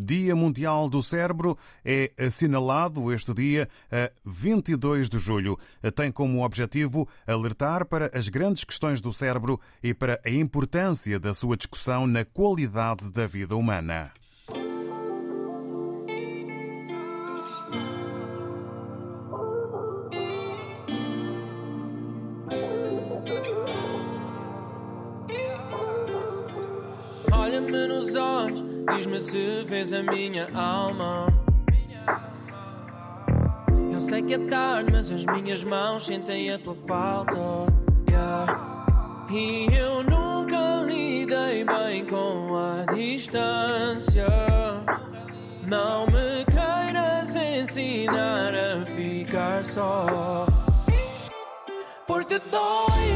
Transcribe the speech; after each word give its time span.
Dia 0.00 0.36
Mundial 0.36 0.88
do 0.88 1.02
Cérebro 1.02 1.58
é 1.84 2.12
assinalado 2.16 3.12
este 3.12 3.34
dia 3.34 3.68
a 3.90 4.08
22 4.24 5.08
de 5.08 5.18
julho. 5.18 5.58
Tem 5.96 6.12
como 6.12 6.44
objetivo 6.44 7.08
alertar 7.26 7.84
para 7.84 8.08
as 8.16 8.28
grandes 8.28 8.62
questões 8.62 9.00
do 9.00 9.12
cérebro 9.12 9.60
e 9.82 9.92
para 9.92 10.20
a 10.24 10.30
importância 10.30 11.18
da 11.18 11.34
sua 11.34 11.56
discussão 11.56 12.06
na 12.06 12.24
qualidade 12.24 13.10
da 13.10 13.26
vida 13.26 13.56
humana. 13.56 14.12
Olha-me 27.32 27.86
nos 27.88 28.14
olhos, 28.14 28.67
diz-me 28.90 29.20
se 29.20 29.64
vês 29.64 29.92
a 29.92 30.02
minha 30.02 30.48
alma. 30.54 31.28
Eu 33.92 34.00
sei 34.00 34.22
que 34.22 34.34
é 34.34 34.38
tarde, 34.38 34.92
mas 34.92 35.10
as 35.10 35.24
minhas 35.26 35.64
mãos 35.64 36.06
sentem 36.06 36.52
a 36.52 36.58
tua 36.58 36.74
falta. 36.86 37.38
Yeah. 38.08 39.26
E 39.30 39.68
eu 39.74 40.02
nunca 40.04 40.82
lidei 40.86 41.64
bem 41.64 42.04
com 42.06 42.56
a 42.56 42.92
distância. 42.94 44.26
Não 45.66 46.06
me 46.06 46.44
queiras 46.46 47.34
ensinar 47.34 48.54
a 48.54 48.86
ficar 48.86 49.64
só. 49.64 50.46
Porque 52.06 52.38
dói 52.50 53.07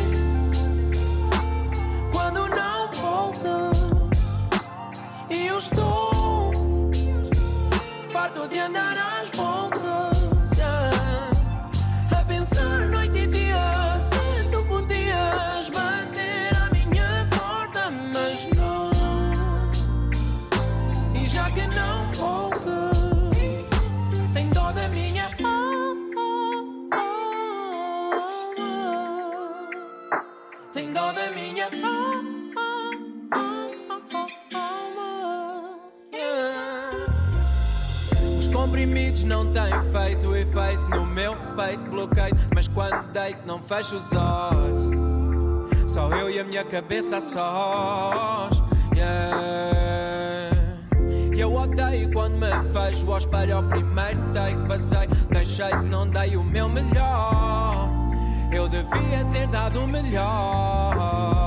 peito, 41.62 41.90
bloqueio. 41.90 42.34
Mas 42.54 42.68
quando 42.68 43.12
deito, 43.12 43.46
não 43.46 43.62
fecho 43.62 43.96
os 43.96 44.12
olhos. 44.12 44.82
Só 45.86 46.08
eu 46.10 46.30
e 46.30 46.38
a 46.38 46.44
minha 46.44 46.64
cabeça 46.64 47.18
a 47.18 47.20
sós. 47.20 48.62
Yeah. 48.94 50.62
Eu 51.36 51.54
odeio 51.54 52.12
quando 52.12 52.34
me 52.34 52.50
vejo 52.70 53.10
ao 53.10 53.18
espelho 53.18 53.56
ao 53.56 53.62
primeiro 53.62 54.20
take 54.32 54.54
Basei, 54.68 55.08
deixei, 55.30 55.74
não 55.88 56.06
dei 56.06 56.36
o 56.36 56.44
meu 56.44 56.68
melhor 56.68 57.90
Eu 58.52 58.68
devia 58.68 59.24
ter 59.32 59.48
dado 59.48 59.80
o 59.80 59.88
melhor 59.88 61.41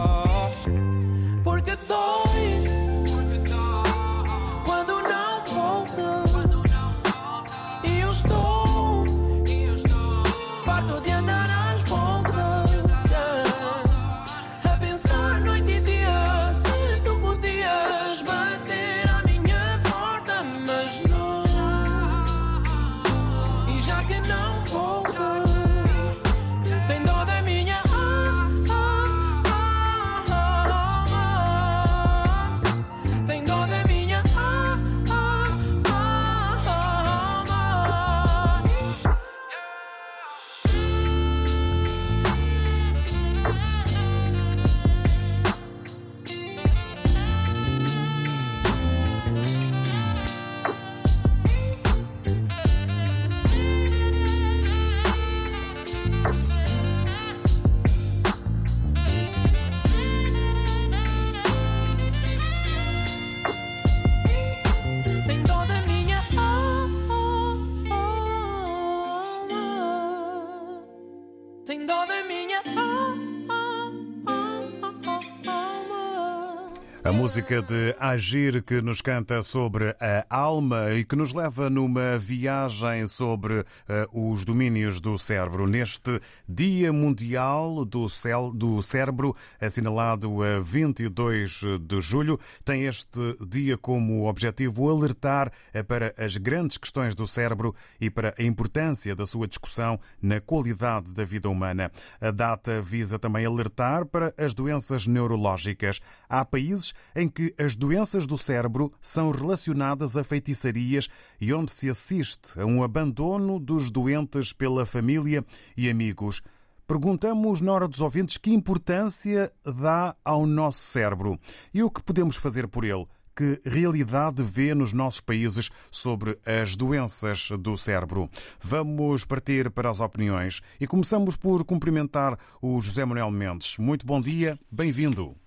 música 77.36 77.62
de 77.62 77.94
Agir 78.00 78.64
que 78.64 78.82
nos 78.82 79.02
canta 79.02 79.42
sobre 79.42 79.94
a 80.00 80.26
alma 80.30 80.94
e 80.94 81.04
que 81.04 81.18
nos 81.18 81.34
leva 81.34 81.70
numa 81.70 82.18
viagem 82.18 83.06
sobre 83.08 83.66
eh, 83.90 84.08
os 84.14 84.46
domínios 84.46 85.02
do 85.02 85.18
cérebro. 85.18 85.68
Neste 85.68 86.22
Dia 86.48 86.94
Mundial 86.94 87.84
do, 87.84 88.08
Cel 88.08 88.54
do 88.54 88.82
Cérebro, 88.82 89.36
assinalado 89.60 90.42
a 90.42 90.62
22 90.62 91.62
de 91.82 92.00
julho, 92.00 92.40
tem 92.64 92.86
este 92.86 93.20
dia 93.46 93.78
como 93.78 94.30
objetivo 94.30 94.90
alertar 94.90 95.52
eh, 95.74 95.84
para 95.84 96.14
as 96.18 96.38
grandes 96.38 96.78
questões 96.78 97.16
do 97.16 97.28
cérebro 97.28 97.76
e 98.00 98.10
para 98.10 98.34
a 98.40 98.44
importância 98.44 99.14
da 99.14 99.26
sua 99.26 99.46
discussão 99.46 100.00
na 100.22 100.40
qualidade 100.40 101.14
da 101.14 101.26
vida 101.26 101.50
humana. 101.50 101.92
A 102.22 102.32
data 102.32 102.82
visa 102.82 103.20
também 103.20 103.46
alertar 103.46 104.06
para 104.06 104.34
as 104.38 104.54
doenças 104.54 105.06
neurológicas. 105.06 106.00
Há 106.30 106.46
países 106.46 106.94
em 107.14 107.25
que 107.28 107.54
as 107.58 107.76
doenças 107.76 108.26
do 108.26 108.38
cérebro 108.38 108.92
são 109.02 109.32
relacionadas 109.32 110.18
a 110.18 110.24
feitiçarias 110.24 111.08
e 111.40 111.54
onde 111.54 111.72
se 111.72 111.90
assiste 111.90 112.60
a 112.60 112.66
um 112.66 112.84
abandono 112.84 113.60
dos 113.60 113.92
doentes 113.92 114.54
pela 114.54 114.86
família 114.86 115.46
e 115.76 115.90
amigos. 115.90 116.42
Perguntamos 116.88 117.62
na 117.62 117.72
hora 117.72 117.88
dos 117.88 118.02
ouvintes 118.02 118.38
que 118.38 118.54
importância 118.54 119.52
dá 119.64 120.16
ao 120.24 120.46
nosso 120.46 120.80
cérebro 120.80 121.40
e 121.74 121.82
o 121.82 121.90
que 121.90 122.04
podemos 122.04 122.36
fazer 122.36 122.68
por 122.68 122.84
ele. 122.84 123.08
Que 123.36 123.60
realidade 123.66 124.42
vê 124.42 124.74
nos 124.74 124.94
nossos 124.94 125.20
países 125.20 125.70
sobre 125.92 126.40
as 126.46 126.78
doenças 126.78 127.50
do 127.60 127.76
cérebro? 127.76 128.30
Vamos 128.62 129.26
partir 129.26 129.70
para 129.70 129.90
as 129.90 130.00
opiniões 130.00 130.62
e 130.80 130.88
começamos 130.88 131.36
por 131.36 131.66
cumprimentar 131.66 132.40
o 132.62 132.80
José 132.80 133.04
Manuel 133.04 133.32
Mendes. 133.32 133.78
Muito 133.78 134.06
bom 134.06 134.22
dia, 134.22 134.58
bem-vindo. 134.72 135.45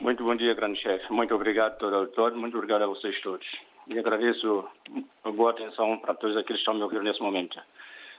Muito 0.00 0.22
bom 0.22 0.36
dia, 0.36 0.54
grande 0.54 0.80
chefe. 0.80 1.12
Muito 1.12 1.34
obrigado, 1.34 1.76
doutor. 1.78 2.32
Muito 2.32 2.56
obrigado 2.56 2.82
a 2.82 2.86
vocês 2.86 3.20
todos. 3.20 3.44
E 3.88 3.98
agradeço 3.98 4.68
a 5.24 5.30
boa 5.32 5.50
atenção 5.50 5.98
para 5.98 6.14
todos 6.14 6.36
aqueles 6.36 6.62
que 6.62 6.70
estão 6.70 6.74
me 6.74 6.82
ouvindo 6.84 7.02
nesse 7.02 7.20
momento. 7.20 7.60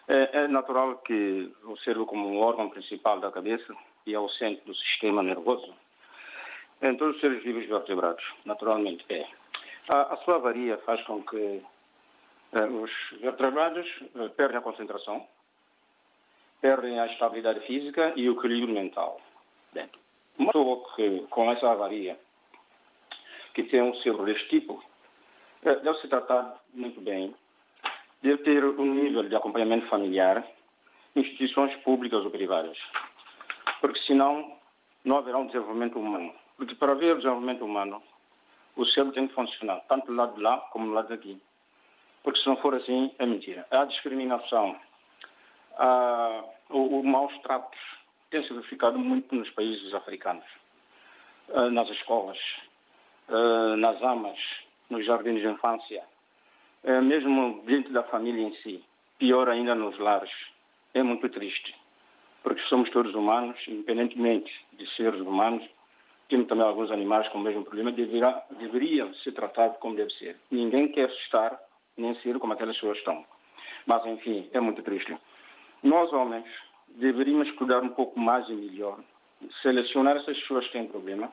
É, 0.09 0.39
é 0.39 0.47
natural 0.49 0.97
que 0.97 1.49
o 1.63 1.77
cérebro, 1.77 2.05
como 2.05 2.27
um 2.27 2.39
órgão 2.39 2.69
principal 2.69 3.21
da 3.21 3.31
cabeça 3.31 3.73
e 4.05 4.13
é 4.13 4.19
o 4.19 4.27
centro 4.27 4.65
do 4.65 4.75
sistema 4.75 5.23
nervoso, 5.23 5.73
em 6.81 6.97
todos 6.97 7.15
os 7.15 7.21
seres 7.21 7.41
vivos 7.43 7.65
vertebrados, 7.65 8.25
naturalmente 8.43 9.05
é. 9.09 9.25
A, 9.87 10.13
a 10.13 10.17
sua 10.17 10.35
avaria 10.35 10.77
faz 10.79 11.01
com 11.05 11.23
que 11.23 11.61
eh, 12.53 12.65
os 12.65 12.91
vertebrados 13.21 13.87
eh, 14.15 14.27
perdem 14.35 14.57
a 14.57 14.61
concentração, 14.61 15.25
perdem 16.59 16.99
a 16.99 17.05
estabilidade 17.05 17.61
física 17.61 18.11
e 18.17 18.29
o 18.29 18.37
equilíbrio 18.37 18.73
mental. 18.73 19.21
Bem, 19.71 19.89
uma 20.39 20.53
pessoa 20.53 20.95
que, 20.95 21.27
com 21.29 21.51
essa 21.51 21.69
avaria, 21.69 22.17
que 23.53 23.63
tem 23.63 23.81
um 23.81 23.93
cérebro 23.95 24.25
deste 24.25 24.47
tipo, 24.47 24.81
eh, 25.63 25.75
deve 25.75 25.99
se 25.99 26.07
tratar 26.07 26.55
muito 26.73 27.01
bem, 27.01 27.35
deve 28.23 28.41
ter 28.43 28.63
um 28.63 28.93
nível 28.93 29.23
de 29.23 29.35
acompanhamento 29.35 29.87
familiar, 29.87 30.47
instituições 31.15 31.75
públicas 31.83 32.23
ou 32.23 32.31
privadas, 32.31 32.77
porque 33.81 33.99
senão 34.01 34.57
não 35.03 35.17
haverá 35.17 35.37
um 35.37 35.47
desenvolvimento 35.47 35.99
humano. 35.99 36.33
Porque 36.57 36.75
para 36.75 36.93
haver 36.93 37.17
desenvolvimento 37.17 37.65
humano, 37.65 38.01
o 38.75 38.85
cérebro 38.85 39.13
tem 39.13 39.27
que 39.27 39.33
funcionar, 39.33 39.81
tanto 39.87 40.07
do 40.07 40.15
lado 40.15 40.35
de 40.35 40.41
lá 40.41 40.57
como 40.71 40.87
do 40.87 40.93
lado 40.93 41.09
daqui. 41.09 41.41
Porque 42.23 42.39
se 42.39 42.47
não 42.47 42.57
for 42.57 42.75
assim, 42.75 43.13
é 43.17 43.25
mentira. 43.25 43.65
A 43.71 43.85
discriminação, 43.85 44.75
a, 45.77 46.43
o, 46.69 46.99
o 46.99 47.03
maus 47.03 47.33
tratos 47.41 47.79
tem 48.29 48.43
se 48.43 48.53
verificado 48.53 48.97
muito 48.99 49.33
nos 49.33 49.49
países 49.51 49.93
africanos, 49.93 50.45
uh, 51.49 51.69
nas 51.71 51.89
escolas, 51.89 52.37
uh, 53.27 53.75
nas 53.77 54.01
amas, 54.01 54.37
nos 54.89 55.05
jardins 55.05 55.41
de 55.41 55.47
infância, 55.47 56.03
uh, 56.83 57.01
mesmo 57.01 57.61
dentro 57.65 57.91
da 57.91 58.03
família 58.03 58.47
em 58.47 58.55
si, 58.57 58.83
pior 59.17 59.49
ainda 59.49 59.73
nos 59.73 59.97
lares. 59.97 60.31
É 60.93 61.03
muito 61.03 61.27
triste, 61.29 61.75
porque 62.43 62.61
somos 62.63 62.89
todos 62.91 63.13
humanos, 63.13 63.57
independentemente 63.67 64.51
de 64.73 64.87
seres 64.95 65.21
humanos, 65.21 65.67
temos 66.29 66.47
também 66.47 66.65
alguns 66.65 66.91
animais 66.91 67.27
com 67.29 67.39
o 67.39 67.41
mesmo 67.41 67.63
problema, 67.63 67.91
deverá, 67.91 68.45
deveriam 68.51 69.13
ser 69.15 69.31
tratados 69.31 69.77
como 69.79 69.95
deve 69.95 70.11
ser. 70.13 70.37
Ninguém 70.51 70.91
quer 70.91 71.09
estar 71.09 71.59
nem 71.97 72.13
ser 72.21 72.37
como 72.37 72.53
aquelas 72.53 72.75
pessoas 72.75 72.99
estão. 72.99 73.25
Mas, 73.87 74.05
enfim, 74.05 74.47
é 74.53 74.59
muito 74.59 74.83
triste. 74.83 75.17
Nós, 75.81 76.13
homens, 76.13 76.45
deveríamos 76.95 77.51
cuidar 77.51 77.81
um 77.81 77.89
pouco 77.89 78.19
mais 78.19 78.47
e 78.49 78.53
melhor, 78.53 78.99
selecionar 79.61 80.17
essas 80.17 80.37
pessoas 80.39 80.65
que 80.67 80.73
têm 80.73 80.87
problema, 80.87 81.31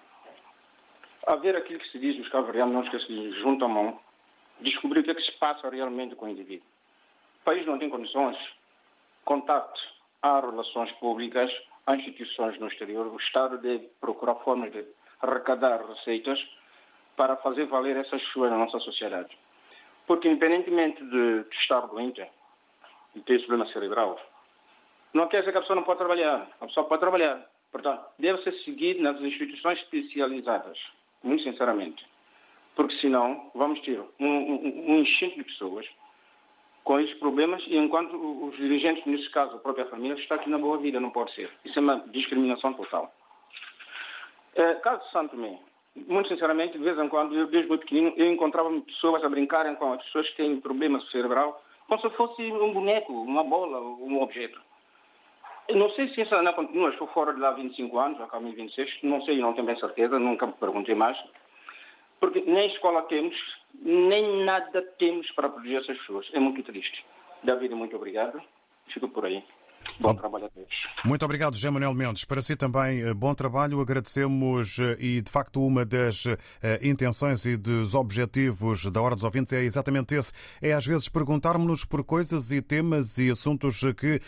haver 1.26 1.56
aquilo 1.56 1.80
que 1.80 1.90
se 1.90 1.98
diz 1.98 2.16
nos 2.18 2.28
cabo-verdianos, 2.28 2.88
que 2.88 2.98
se 3.00 3.32
juntam 3.40 3.68
a 3.68 3.72
mão, 3.72 4.00
descobrir 4.60 5.00
o 5.00 5.04
que 5.04 5.10
é 5.10 5.14
que 5.14 5.22
se 5.22 5.32
passa 5.38 5.68
realmente 5.68 6.14
com 6.14 6.26
o 6.26 6.28
indivíduo. 6.28 6.66
O 7.40 7.44
país 7.44 7.66
não 7.66 7.78
tem 7.78 7.90
condições, 7.90 8.36
contacto 9.24 9.80
há 10.22 10.40
relações 10.40 10.90
públicas, 10.92 11.50
há 11.86 11.96
instituições 11.96 12.58
no 12.58 12.68
exterior, 12.68 13.06
o 13.06 13.16
Estado 13.16 13.58
deve 13.58 13.88
procurar 14.00 14.36
formas 14.36 14.72
de 14.72 14.84
arrecadar 15.20 15.84
receitas 15.86 16.38
para 17.16 17.36
fazer 17.36 17.66
valer 17.66 17.96
essas 17.96 18.22
pessoas 18.22 18.50
na 18.50 18.58
nossa 18.58 18.78
sociedade. 18.80 19.36
Porque, 20.06 20.28
independentemente 20.28 21.02
de, 21.04 21.44
de 21.44 21.56
estar 21.56 21.80
doente 21.80 22.24
e 23.14 23.20
ter 23.20 23.38
problema 23.46 23.66
cerebral, 23.72 24.20
não 25.16 25.28
quer 25.28 25.40
dizer 25.40 25.52
que 25.52 25.58
a 25.58 25.60
pessoa 25.60 25.76
não 25.76 25.82
pode 25.82 25.98
trabalhar. 25.98 26.48
A 26.60 26.66
pessoa 26.66 26.86
pode 26.86 27.00
trabalhar. 27.00 27.44
Portanto, 27.72 28.04
deve 28.18 28.42
ser 28.42 28.52
seguido 28.64 29.02
nas 29.02 29.20
instituições 29.20 29.78
especializadas, 29.80 30.78
muito 31.22 31.42
sinceramente. 31.42 32.06
Porque 32.74 32.96
senão 32.98 33.50
vamos 33.54 33.80
ter 33.80 34.00
um, 34.20 34.26
um, 34.26 34.92
um 34.92 34.98
enchente 35.00 35.36
de 35.36 35.44
pessoas 35.44 35.86
com 36.84 37.00
esses 37.00 37.18
problemas 37.18 37.62
e 37.66 37.76
enquanto 37.76 38.14
os 38.14 38.56
dirigentes, 38.56 39.04
nesse 39.06 39.28
caso 39.30 39.56
a 39.56 39.58
própria 39.58 39.86
família, 39.86 40.14
está 40.14 40.36
aqui 40.36 40.48
na 40.48 40.58
boa 40.58 40.78
vida, 40.78 41.00
não 41.00 41.10
pode 41.10 41.34
ser. 41.34 41.50
Isso 41.64 41.78
é 41.78 41.82
uma 41.82 41.98
discriminação 42.08 42.72
total. 42.74 43.12
É, 44.54 44.74
caso 44.74 45.04
de 45.04 45.10
Santo 45.10 45.34
Tomé, 45.34 45.58
muito 46.06 46.28
sinceramente, 46.28 46.78
de 46.78 46.84
vez 46.84 46.98
em 46.98 47.08
quando, 47.08 47.34
eu 47.34 47.46
desde 47.46 47.68
muito 47.68 47.80
pequenino, 47.80 48.12
eu 48.16 48.30
encontrava 48.30 48.70
pessoas 48.82 49.24
a 49.24 49.28
brincarem 49.28 49.74
com 49.74 49.94
as 49.94 50.02
pessoas 50.04 50.28
que 50.30 50.36
têm 50.36 50.60
problema 50.60 51.00
cerebral, 51.10 51.62
como 51.88 52.00
se 52.00 52.10
fosse 52.10 52.42
um 52.42 52.72
boneco, 52.72 53.12
uma 53.12 53.42
bola, 53.42 53.80
um 53.80 54.22
objeto. 54.22 54.60
Não 55.74 55.90
sei 55.90 56.08
se 56.10 56.20
essa 56.20 56.36
ainda 56.36 56.52
continua, 56.52 56.90
estou 56.90 57.08
fora 57.08 57.34
de 57.34 57.40
lá 57.40 57.48
há 57.48 57.52
25 57.52 57.98
anos, 57.98 58.18
já 58.18 58.26
cá 58.26 58.38
26, 58.38 58.98
não 59.02 59.20
sei, 59.22 59.38
não 59.38 59.52
tenho 59.52 59.66
bem 59.66 59.78
certeza, 59.78 60.18
nunca 60.18 60.46
me 60.46 60.52
perguntei 60.52 60.94
mais. 60.94 61.18
Porque 62.20 62.40
nem 62.40 62.68
escola 62.68 63.02
temos, 63.02 63.34
nem 63.80 64.44
nada 64.44 64.82
temos 64.98 65.30
para 65.32 65.48
proteger 65.48 65.82
essas 65.82 65.98
pessoas. 65.98 66.28
É 66.32 66.38
muito 66.38 66.62
triste. 66.62 67.04
David, 67.42 67.74
muito 67.74 67.96
obrigado. 67.96 68.40
Fico 68.88 69.08
por 69.08 69.26
aí. 69.26 69.42
Bom 70.00 70.14
trabalho 70.14 70.46
a 70.46 70.48
todos. 70.48 70.66
Muito 71.04 71.24
obrigado, 71.24 71.54
José 71.54 71.70
Manuel 71.70 71.94
Mendes. 71.94 72.24
Para 72.24 72.42
si 72.42 72.56
também, 72.56 73.00
eh, 73.00 73.14
bom 73.14 73.34
trabalho. 73.34 73.80
Agradecemos 73.80 74.78
eh, 74.78 74.96
e, 74.98 75.20
de 75.20 75.30
facto, 75.30 75.64
uma 75.64 75.84
das 75.84 76.24
eh, 76.26 76.80
intenções 76.82 77.46
e 77.46 77.56
dos 77.56 77.94
objetivos 77.94 78.86
da 78.90 79.00
Hora 79.00 79.14
dos 79.14 79.24
Ouvintes 79.24 79.52
é 79.52 79.62
exatamente 79.62 80.14
esse. 80.14 80.32
É, 80.60 80.72
às 80.72 80.84
vezes, 80.84 81.08
perguntarmos-nos 81.08 81.84
por 81.84 82.04
coisas 82.04 82.50
e 82.50 82.60
temas 82.60 83.18
e 83.18 83.30
assuntos 83.30 83.80
que 83.96 84.20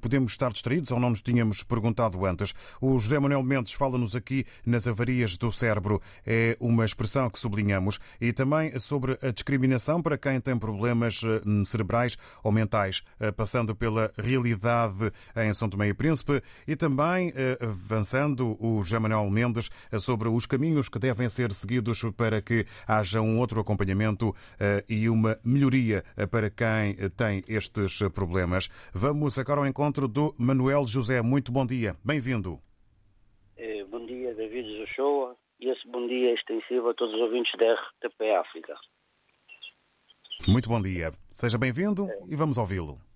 podemos 0.00 0.32
estar 0.32 0.52
distraídos 0.52 0.90
ou 0.90 1.00
não 1.00 1.10
nos 1.10 1.20
tínhamos 1.20 1.62
perguntado 1.62 2.24
antes. 2.26 2.54
O 2.80 2.98
José 2.98 3.18
Manuel 3.18 3.42
Mendes 3.42 3.72
fala-nos 3.72 4.14
aqui 4.14 4.44
nas 4.66 4.86
avarias 4.86 5.36
do 5.36 5.50
cérebro. 5.50 6.00
É 6.26 6.56
uma 6.60 6.84
expressão 6.84 7.30
que 7.30 7.38
sublinhamos. 7.38 7.98
E 8.20 8.32
também 8.32 8.78
sobre 8.78 9.18
a 9.22 9.30
discriminação 9.30 10.02
para 10.02 10.18
quem 10.18 10.40
tem 10.40 10.58
problemas 10.58 11.20
cerebrais 11.66 12.16
ou 12.42 12.52
mentais, 12.52 13.02
passando 13.36 13.74
pela 13.74 14.12
realidade 14.16 14.97
em 15.36 15.52
São 15.52 15.68
Tomé 15.68 15.88
e 15.88 15.94
Príncipe 15.94 16.42
e 16.66 16.76
também 16.76 17.32
eh, 17.34 17.58
avançando 17.60 18.56
o 18.60 18.82
José 18.82 18.98
Manuel 18.98 19.30
Mendes 19.30 19.70
eh, 19.90 19.98
sobre 19.98 20.28
os 20.28 20.46
caminhos 20.46 20.88
que 20.88 20.98
devem 20.98 21.28
ser 21.28 21.52
seguidos 21.52 22.02
para 22.16 22.40
que 22.40 22.66
haja 22.86 23.20
um 23.20 23.38
outro 23.38 23.60
acompanhamento 23.60 24.34
eh, 24.58 24.84
e 24.88 25.08
uma 25.08 25.38
melhoria 25.44 26.04
para 26.30 26.50
quem 26.50 26.96
tem 27.16 27.42
estes 27.48 28.00
problemas. 28.14 28.68
Vamos 28.92 29.38
agora 29.38 29.60
ao 29.60 29.66
encontro 29.66 30.08
do 30.08 30.34
Manuel 30.38 30.86
José. 30.86 31.22
Muito 31.22 31.52
bom 31.52 31.66
dia. 31.66 31.96
Bem-vindo. 32.04 32.60
Bom 33.90 34.04
dia, 34.04 34.34
David 34.34 34.66
Joshua, 34.78 35.36
e 35.58 35.68
esse 35.68 35.86
bom 35.88 36.06
dia 36.06 36.30
é 36.30 36.34
extensivo 36.34 36.90
a 36.90 36.94
todos 36.94 37.14
os 37.14 37.20
ouvintes 37.20 37.52
da 37.58 37.74
RTP 37.74 38.22
África. 38.38 38.74
Muito 40.46 40.68
bom 40.68 40.80
dia. 40.80 41.12
Seja 41.28 41.58
bem-vindo 41.58 42.06
e 42.28 42.36
vamos 42.36 42.58
ouvi-lo 42.58 43.07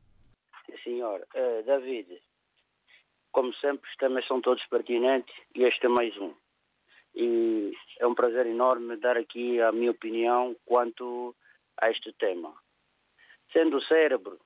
senhor. 0.82 1.26
Uh, 1.34 1.62
David, 1.64 2.20
como 3.32 3.52
sempre, 3.54 3.88
os 3.88 3.96
temas 3.96 4.26
são 4.26 4.40
todos 4.40 4.64
pertinentes 4.66 5.34
e 5.54 5.64
este 5.64 5.86
é 5.86 5.88
mais 5.88 6.16
um. 6.18 6.34
E 7.14 7.72
é 7.98 8.06
um 8.06 8.14
prazer 8.14 8.46
enorme 8.46 8.96
dar 8.96 9.16
aqui 9.16 9.60
a 9.60 9.72
minha 9.72 9.90
opinião 9.90 10.56
quanto 10.64 11.34
a 11.80 11.90
este 11.90 12.12
tema. 12.14 12.54
Sendo 13.52 13.78
o 13.78 13.82
cérebro 13.82 14.40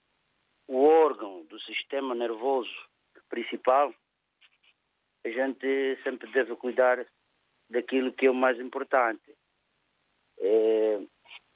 o 0.69 0.85
órgão 0.85 1.45
do 1.45 1.61
sistema 1.61 2.15
nervoso 2.15 2.75
principal, 3.29 3.95
a 5.25 5.29
gente 5.29 5.99
sempre 6.03 6.31
deve 6.33 6.55
cuidar 6.57 7.07
daquilo 7.71 8.13
que 8.13 8.27
é 8.27 8.31
o 8.31 8.35
mais 8.35 8.59
importante. 8.61 9.35
É, 10.39 11.01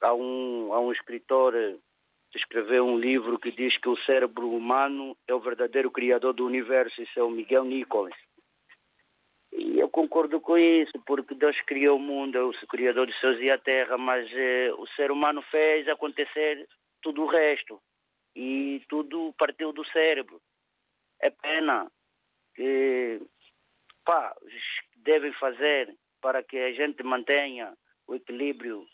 há, 0.01 0.15
um, 0.15 0.73
há 0.73 0.81
um 0.81 0.93
escritor 0.93 1.55
escreveu 2.35 2.87
um 2.87 2.99
livro 2.99 3.39
que 3.39 3.51
diz 3.51 3.77
que 3.79 3.89
o 3.89 3.97
cérebro 4.05 4.51
humano 4.51 5.17
é 5.27 5.35
o 5.35 5.41
verdadeiro 5.41 5.91
criador 5.91 6.33
do 6.33 6.47
universo, 6.47 7.03
isso 7.03 7.19
é 7.19 7.23
o 7.23 7.31
Miguel 7.31 7.65
Nichols. 7.65 8.15
E 9.53 9.81
eu 9.81 9.89
concordo 9.89 10.41
com 10.41 10.57
isso, 10.57 10.93
porque 11.05 11.35
Deus 11.35 11.61
criou 11.63 11.97
o 11.97 12.01
mundo, 12.01 12.39
é 12.39 12.43
o 12.43 12.53
criador 12.69 13.07
dos 13.07 13.19
céus 13.21 13.39
e 13.41 13.51
a 13.51 13.59
terra, 13.59 13.99
mas 13.99 14.31
eh, 14.33 14.73
o 14.75 14.87
ser 14.89 15.11
humano 15.11 15.43
fez 15.51 15.89
acontecer 15.89 16.69
tudo 17.03 17.23
o 17.23 17.27
resto. 17.27 17.81
E 18.35 18.81
tudo 18.89 19.35
partiu 19.37 19.73
do 19.73 19.85
cérebro. 19.87 20.41
É 21.21 21.31
pena 21.31 21.91
que 22.55 23.21
pá, 24.05 24.37
devem 24.97 25.33
fazer 25.33 25.93
para 26.21 26.43
que 26.45 26.57
a 26.57 26.73
gente 26.73 27.03
mantenha 27.03 27.77
o 28.07 28.15
equilíbrio 28.15 28.87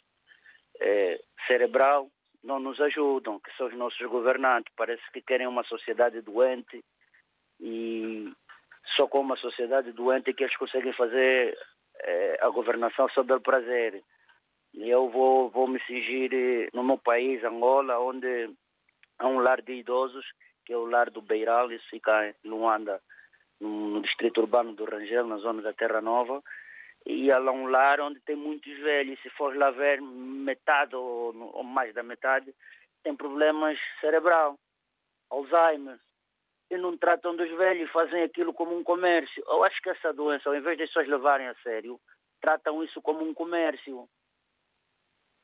eh, 0.80 1.20
cerebral 1.46 2.10
não 2.46 2.60
nos 2.60 2.80
ajudam, 2.80 3.40
que 3.40 3.54
são 3.56 3.66
os 3.66 3.74
nossos 3.74 4.00
governantes. 4.06 4.72
Parece 4.76 5.02
que 5.12 5.20
querem 5.20 5.46
uma 5.46 5.64
sociedade 5.64 6.20
doente 6.20 6.82
e 7.60 8.32
só 8.96 9.08
com 9.08 9.20
uma 9.20 9.36
sociedade 9.36 9.90
doente 9.92 10.30
é 10.30 10.32
que 10.32 10.44
eles 10.44 10.56
conseguem 10.56 10.92
fazer 10.92 11.58
eh, 11.98 12.38
a 12.40 12.48
governação 12.48 13.08
só 13.08 13.22
do 13.24 13.40
prazer. 13.40 14.00
E 14.74 14.88
eu 14.88 15.08
vou, 15.10 15.50
vou 15.50 15.66
me 15.66 15.80
cingir 15.86 16.32
eh, 16.32 16.68
no 16.72 16.84
meu 16.84 16.98
país, 16.98 17.42
Angola, 17.42 17.98
onde 17.98 18.48
há 19.18 19.26
um 19.26 19.40
lar 19.40 19.60
de 19.60 19.72
idosos, 19.72 20.24
que 20.64 20.72
é 20.72 20.76
o 20.76 20.86
lar 20.86 21.10
do 21.10 21.20
Beiral, 21.20 21.72
isso 21.72 21.84
fica 21.90 22.28
em 22.28 22.48
Luanda, 22.48 23.00
no 23.60 24.00
distrito 24.02 24.40
urbano 24.40 24.72
do 24.74 24.84
Rangel, 24.84 25.26
na 25.26 25.38
zona 25.38 25.62
da 25.62 25.72
Terra 25.72 26.00
Nova. 26.00 26.42
E 27.06 27.30
a 27.30 27.40
um 27.40 27.68
lar 27.68 28.00
onde 28.00 28.20
tem 28.20 28.34
muitos 28.34 28.76
velhos. 28.78 29.20
Se 29.22 29.30
for 29.30 29.56
lá 29.56 29.70
ver, 29.70 30.02
metade 30.02 30.96
ou, 30.96 31.34
ou 31.54 31.62
mais 31.62 31.94
da 31.94 32.02
metade 32.02 32.52
tem 33.04 33.14
problemas 33.14 33.78
cerebral, 34.00 34.58
Alzheimer. 35.30 36.00
E 36.68 36.76
não 36.76 36.96
tratam 36.96 37.36
dos 37.36 37.48
velhos, 37.56 37.88
fazem 37.92 38.24
aquilo 38.24 38.52
como 38.52 38.76
um 38.76 38.82
comércio. 38.82 39.40
Eu 39.46 39.62
acho 39.62 39.80
que 39.80 39.90
essa 39.90 40.12
doença, 40.12 40.48
ao 40.48 40.56
invés 40.56 40.76
de 40.76 40.82
as 40.82 40.88
pessoas 40.88 41.06
levarem 41.06 41.46
a 41.46 41.54
sério, 41.62 42.00
tratam 42.40 42.82
isso 42.82 43.00
como 43.00 43.22
um 43.22 43.32
comércio. 43.32 44.08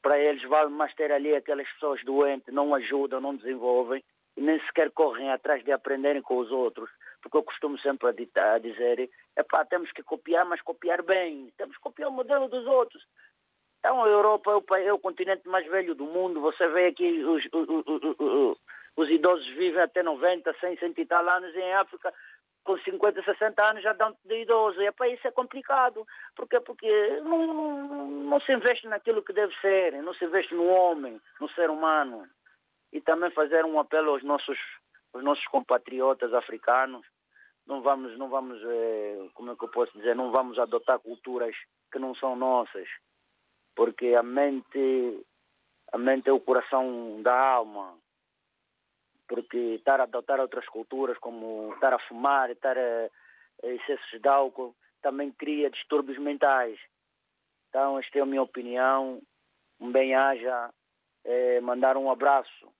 Para 0.03 0.19
eles 0.19 0.43
vale 0.49 0.71
mais 0.71 0.93
ter 0.95 1.13
ali 1.13 1.33
aquelas 1.37 1.71
pessoas 1.75 2.03
doentes, 2.03 2.53
não 2.53 2.75
ajudam, 2.75 3.21
não 3.21 3.37
desenvolvem 3.37 4.03
e 4.37 4.41
nem 4.41 4.59
sequer 4.67 4.91
correm 4.91 5.31
atrás 5.31 5.63
de 5.63 5.71
aprenderem 5.71 6.21
com 6.21 6.39
os 6.39 6.51
outros. 6.51 6.91
Porque 7.23 7.37
eu 7.37 7.43
costumo 7.43 7.79
sempre 7.79 8.09
a 8.09 8.59
dizer, 8.59 9.09
epá, 9.37 9.65
temos 9.65 9.91
que 9.93 10.03
copiar, 10.03 10.45
mas 10.45 10.61
copiar 10.61 11.03
bem. 11.03 11.53
Temos 11.57 11.77
que 11.77 11.83
copiar 11.83 12.11
o 12.11 12.13
modelo 12.13 12.49
dos 12.49 12.67
outros. 12.67 13.03
Então 13.79 14.03
a 14.05 14.09
Europa 14.09 14.51
é 14.51 14.57
o, 14.57 14.89
é 14.89 14.93
o 14.93 14.99
continente 14.99 15.49
mais 15.49 15.67
velho 15.67 15.95
do 15.95 16.05
mundo. 16.05 16.41
Você 16.41 16.67
vê 16.69 16.87
aqui 16.87 17.25
os, 17.25 17.45
os, 17.53 17.85
os, 18.19 18.59
os 18.97 19.11
idosos 19.11 19.47
vivem 19.55 19.83
até 19.83 20.03
90, 20.03 20.55
100, 20.61 20.79
100 20.79 20.95
e 20.99 21.07
tal 21.07 21.29
anos. 21.29 21.55
Em 21.55 21.73
África 21.75 22.13
com 22.65 22.79
50, 22.79 23.23
60 23.23 23.71
anos 23.71 23.83
já 23.83 23.93
dão 23.93 24.17
de 24.25 24.43
idoso. 24.43 24.81
E 24.81 24.91
para 24.93 25.09
isso 25.09 25.27
é 25.27 25.31
complicado. 25.31 26.07
Porque, 26.37 26.61
porque 26.61 27.21
não, 27.23 27.47
não, 27.47 28.07
não, 28.07 28.41
se 28.41 28.53
investe 28.53 28.87
naquilo 28.87 29.23
que 29.23 29.33
deve 29.33 29.55
ser, 29.61 30.01
não 30.03 30.15
se 30.15 30.25
investe 30.25 30.55
no 30.55 30.67
homem, 30.67 31.21
no 31.41 31.49
ser 31.51 31.71
humano. 31.71 32.27
E 32.93 33.01
também 33.01 33.31
fazer 33.31 33.65
um 33.65 33.81
apelo 33.81 34.11
aos 34.11 34.23
nossos, 34.23 34.59
aos 35.13 35.25
nossos 35.25 35.45
compatriotas 35.47 36.33
africanos. 36.35 37.07
Não 37.67 37.81
vamos, 37.81 38.19
não 38.19 38.29
vamos, 38.29 38.61
é, 38.65 39.29
como 39.35 39.53
é 39.53 39.57
que 39.57 39.65
eu 39.65 39.69
posso 39.69 39.93
dizer, 39.97 40.17
não 40.17 40.33
vamos 40.33 40.59
adotar 40.59 40.99
culturas 40.99 41.55
que 41.93 41.99
não 41.99 42.15
são 42.15 42.35
nossas. 42.35 42.89
Porque 43.75 44.15
a 44.15 44.23
mente, 44.23 45.25
a 45.93 45.99
mente 45.99 46.29
é 46.29 46.33
o 46.33 46.41
coração 46.41 47.23
da 47.23 47.39
alma 47.39 47.97
porque 49.33 49.57
estar 49.57 49.99
a 49.99 50.03
adotar 50.03 50.39
outras 50.41 50.69
culturas, 50.69 51.17
como 51.17 51.73
estar 51.73 51.95
a 51.95 51.99
fumar, 52.01 52.51
estar 52.51 52.77
a, 52.77 53.09
a 53.63 53.67
excessos 53.67 54.21
de 54.21 54.29
álcool, 54.29 54.77
também 55.01 55.33
cria 55.33 55.71
distúrbios 55.71 56.19
mentais. 56.19 56.79
Então, 57.71 57.99
esta 57.99 58.19
é 58.19 58.21
a 58.21 58.27
minha 58.27 58.43
opinião. 58.43 59.23
Um 59.81 59.91
bem-aja, 59.91 60.71
é, 61.25 61.63
mandar 61.63 61.97
um 61.97 62.11
abraço 62.11 62.71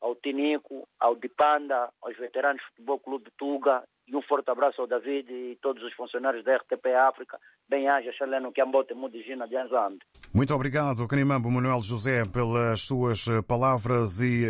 ao 0.00 0.14
Tinico, 0.16 0.88
ao 0.98 1.16
Dipanda, 1.16 1.90
aos 2.02 2.16
veteranos 2.16 2.62
do 2.62 2.68
Futebol 2.68 2.98
Clube 3.00 3.24
de 3.26 3.30
Tuga 3.36 3.84
e 4.08 4.16
um 4.16 4.22
forte 4.22 4.50
abraço 4.50 4.80
ao 4.80 4.86
David 4.86 5.30
e 5.30 5.58
todos 5.60 5.82
os 5.82 5.92
funcionários 5.92 6.44
da 6.44 6.56
RTP 6.56 6.86
África. 7.08 7.38
Bem-aja, 7.68 8.10
Xaleno 8.12 8.50
Kiambote 8.50 8.94
Mudigina 8.94 9.46
de 9.46 9.56
Anzambe. 9.56 9.98
Muito 10.32 10.54
obrigado, 10.54 11.06
Canimambo 11.06 11.50
Manuel 11.50 11.82
José, 11.82 12.24
pelas 12.24 12.82
suas 12.82 13.26
palavras 13.46 14.20
e 14.20 14.46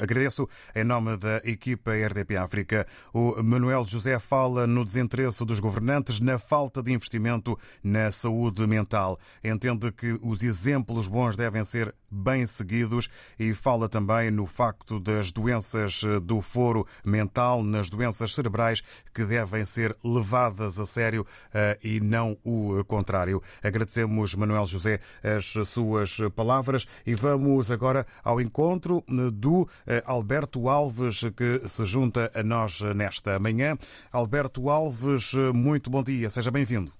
agradeço 0.00 0.48
em 0.74 0.84
nome 0.84 1.16
da 1.16 1.36
equipa 1.44 1.92
RDP 1.92 2.36
África. 2.36 2.86
O 3.14 3.40
Manuel 3.42 3.84
José 3.86 4.18
fala 4.18 4.66
no 4.66 4.84
desinteresse 4.84 5.44
dos 5.44 5.60
governantes 5.60 6.20
na 6.20 6.38
falta 6.38 6.82
de 6.82 6.92
investimento 6.92 7.56
na 7.82 8.10
saúde 8.10 8.66
mental. 8.66 9.18
Entende 9.44 9.92
que 9.92 10.18
os 10.22 10.42
exemplos 10.42 11.06
bons 11.06 11.36
devem 11.36 11.62
ser 11.62 11.94
bem 12.10 12.46
seguidos 12.46 13.08
e 13.38 13.52
fala 13.52 13.88
também 13.88 14.30
no 14.30 14.46
facto 14.46 14.98
das 14.98 15.32
doenças 15.32 16.02
do 16.22 16.40
foro 16.40 16.86
mental, 17.04 17.62
nas 17.62 17.90
doenças 17.90 18.34
cerebrais, 18.34 18.82
que 19.14 19.24
devem 19.24 19.64
ser 19.64 19.96
levadas 20.04 20.78
a 20.78 20.84
sério 20.84 21.26
eh, 21.54 21.78
e 21.82 22.00
não 22.00 22.36
o 22.44 22.84
contrário. 22.84 23.42
Agradecemos, 23.62 24.34
Manuel 24.34 24.66
José, 24.66 25.00
as 25.22 25.68
suas 25.68 26.18
palavras 26.34 26.86
e 27.06 27.14
vamos 27.14 27.70
agora 27.70 28.06
ao 28.22 28.40
encontro 28.40 29.04
do 29.32 29.68
eh, 29.86 30.02
Alberto 30.04 30.68
Alves, 30.68 31.22
que 31.36 31.66
se 31.68 31.84
junta 31.84 32.30
a 32.34 32.42
nós 32.42 32.80
nesta 32.94 33.38
manhã. 33.38 33.76
Alberto 34.12 34.68
Alves, 34.68 35.32
muito 35.54 35.90
bom 35.90 36.02
dia, 36.02 36.28
seja 36.30 36.50
bem-vindo. 36.50 36.92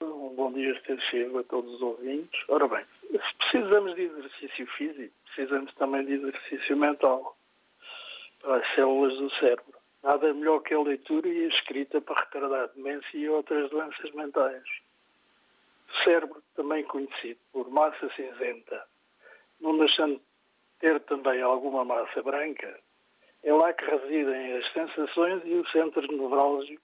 Bom 0.00 0.52
dia 0.52 0.72
extensivo 0.72 1.38
a 1.38 1.44
todos 1.44 1.74
os 1.74 1.82
ouvintes. 1.82 2.40
Ora 2.48 2.66
bem, 2.66 2.82
se 3.02 3.36
precisamos 3.38 3.94
de 3.94 4.02
exercício 4.02 4.66
físico, 4.76 5.14
precisamos 5.26 5.72
também 5.74 6.04
de 6.04 6.14
exercício 6.14 6.76
mental 6.76 7.36
as 8.44 8.74
células 8.74 9.16
do 9.18 9.30
cérebro. 9.36 9.78
Nada 10.02 10.32
melhor 10.32 10.60
que 10.60 10.72
a 10.72 10.80
leitura 10.80 11.28
e 11.28 11.44
a 11.44 11.48
escrita 11.48 12.00
para 12.00 12.20
retardar 12.20 12.68
demência 12.74 13.16
e 13.16 13.28
outras 13.28 13.70
doenças 13.70 14.10
mentais. 14.12 14.62
O 15.88 16.04
cérebro, 16.04 16.42
também 16.54 16.84
conhecido 16.84 17.38
por 17.52 17.68
massa 17.70 18.08
cinzenta, 18.16 18.82
não 19.60 19.76
deixando 19.76 20.20
ter 20.78 20.98
também 21.00 21.42
alguma 21.42 21.84
massa 21.84 22.22
branca, 22.22 22.80
é 23.42 23.52
lá 23.52 23.72
que 23.72 23.84
residem 23.84 24.54
as 24.54 24.72
sensações 24.72 25.42
e 25.44 25.54
o 25.54 25.68
centro 25.68 26.06
neurálgico 26.06 26.82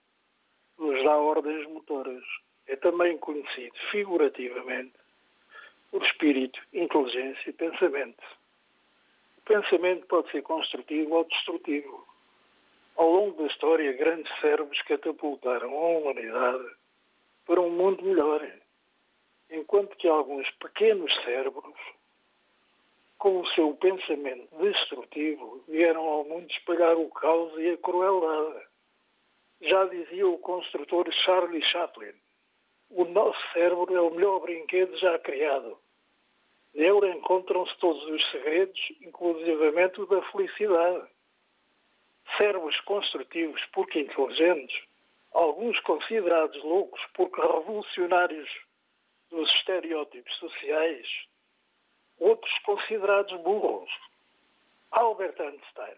nos 0.78 1.02
dá 1.04 1.16
ordens 1.16 1.66
motoras. 1.68 2.24
É 2.66 2.76
também 2.76 3.16
conhecido 3.18 3.74
figurativamente 3.90 4.94
por 5.90 6.02
espírito, 6.02 6.60
inteligência 6.72 7.50
e 7.50 7.52
pensamento. 7.52 8.22
Pensamento 9.46 10.04
pode 10.06 10.28
ser 10.32 10.42
construtivo 10.42 11.14
ou 11.14 11.24
destrutivo. 11.24 12.04
Ao 12.96 13.08
longo 13.08 13.40
da 13.40 13.46
história, 13.46 13.92
grandes 13.92 14.30
cérebros 14.40 14.82
catapultaram 14.82 15.70
a 15.70 15.98
humanidade 15.98 16.66
para 17.46 17.60
um 17.60 17.70
mundo 17.70 18.04
melhor, 18.04 18.44
enquanto 19.48 19.96
que 19.98 20.08
alguns 20.08 20.50
pequenos 20.56 21.14
cérebros, 21.24 21.78
com 23.18 23.40
o 23.40 23.46
seu 23.50 23.72
pensamento 23.74 24.48
destrutivo, 24.58 25.62
vieram 25.68 26.02
ao 26.04 26.24
mundo 26.24 26.50
espalhar 26.50 26.96
o 26.96 27.08
caos 27.10 27.52
e 27.56 27.70
a 27.70 27.76
crueldade. 27.76 28.66
Já 29.60 29.84
dizia 29.84 30.26
o 30.26 30.38
construtor 30.38 31.08
Charlie 31.24 31.62
Chaplin, 31.62 32.12
o 32.90 33.04
nosso 33.04 33.40
cérebro 33.52 33.94
é 33.94 34.00
o 34.00 34.10
melhor 34.10 34.40
brinquedo 34.40 34.98
já 34.98 35.16
criado. 35.20 35.78
Nele 36.76 37.10
encontram-se 37.16 37.74
todos 37.78 38.04
os 38.04 38.30
segredos, 38.30 38.78
inclusivamente 39.00 39.98
o 39.98 40.04
da 40.04 40.20
felicidade 40.30 41.08
cérebros 42.36 42.78
construtivos 42.82 43.62
porque 43.72 44.00
inteligentes, 44.00 44.76
alguns 45.32 45.80
considerados 45.80 46.62
loucos 46.62 47.00
porque 47.14 47.40
revolucionários 47.40 48.50
dos 49.30 49.50
estereótipos 49.54 50.36
sociais, 50.36 51.08
outros 52.18 52.52
considerados 52.58 53.40
burros. 53.40 53.90
Albert 54.90 55.40
Einstein, 55.40 55.96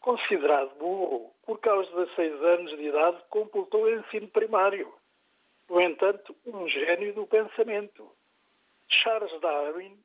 considerado 0.00 0.74
burro 0.80 1.32
porque 1.44 1.68
aos 1.68 1.88
16 1.92 2.42
anos 2.42 2.76
de 2.76 2.86
idade 2.86 3.18
completou 3.30 3.82
o 3.82 3.94
ensino 3.94 4.26
primário. 4.26 4.92
No 5.70 5.80
entanto, 5.80 6.34
um 6.44 6.68
gênio 6.68 7.14
do 7.14 7.24
pensamento. 7.24 8.10
Charles 8.88 9.40
Darwin, 9.40 9.96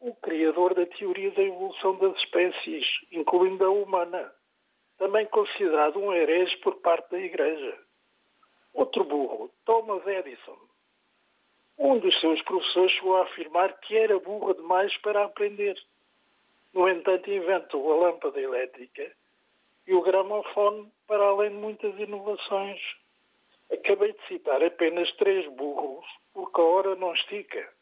o 0.00 0.14
criador 0.14 0.74
da 0.74 0.86
teoria 0.86 1.30
da 1.32 1.42
evolução 1.42 1.96
das 1.98 2.16
espécies, 2.18 2.86
incluindo 3.12 3.64
a 3.64 3.70
humana 3.70 4.32
também 5.00 5.24
considerado 5.28 5.98
um 5.98 6.12
herege 6.12 6.58
por 6.58 6.76
parte 6.76 7.10
da 7.10 7.18
Igreja. 7.18 7.78
Outro 8.74 9.02
burro, 9.02 9.50
Thomas 9.64 10.06
Edison. 10.06 10.58
Um 11.78 11.98
dos 11.98 12.20
seus 12.20 12.42
professores 12.42 12.92
chegou 12.92 13.16
a 13.16 13.22
afirmar 13.22 13.80
que 13.80 13.96
era 13.96 14.18
burro 14.18 14.52
demais 14.52 14.94
para 14.98 15.24
aprender. 15.24 15.74
No 16.74 16.86
entanto, 16.86 17.30
inventou 17.30 17.90
a 17.90 18.08
lâmpada 18.08 18.38
elétrica 18.38 19.10
e 19.86 19.94
o 19.94 20.02
gramofone, 20.02 20.92
para 21.06 21.24
além 21.24 21.48
de 21.48 21.56
muitas 21.56 21.98
inovações. 21.98 22.78
Acabei 23.72 24.12
de 24.12 24.26
citar 24.28 24.62
apenas 24.62 25.10
três 25.16 25.50
burros, 25.54 26.04
porque 26.34 26.60
a 26.60 26.64
hora 26.64 26.94
não 26.96 27.14
estica. 27.14 27.72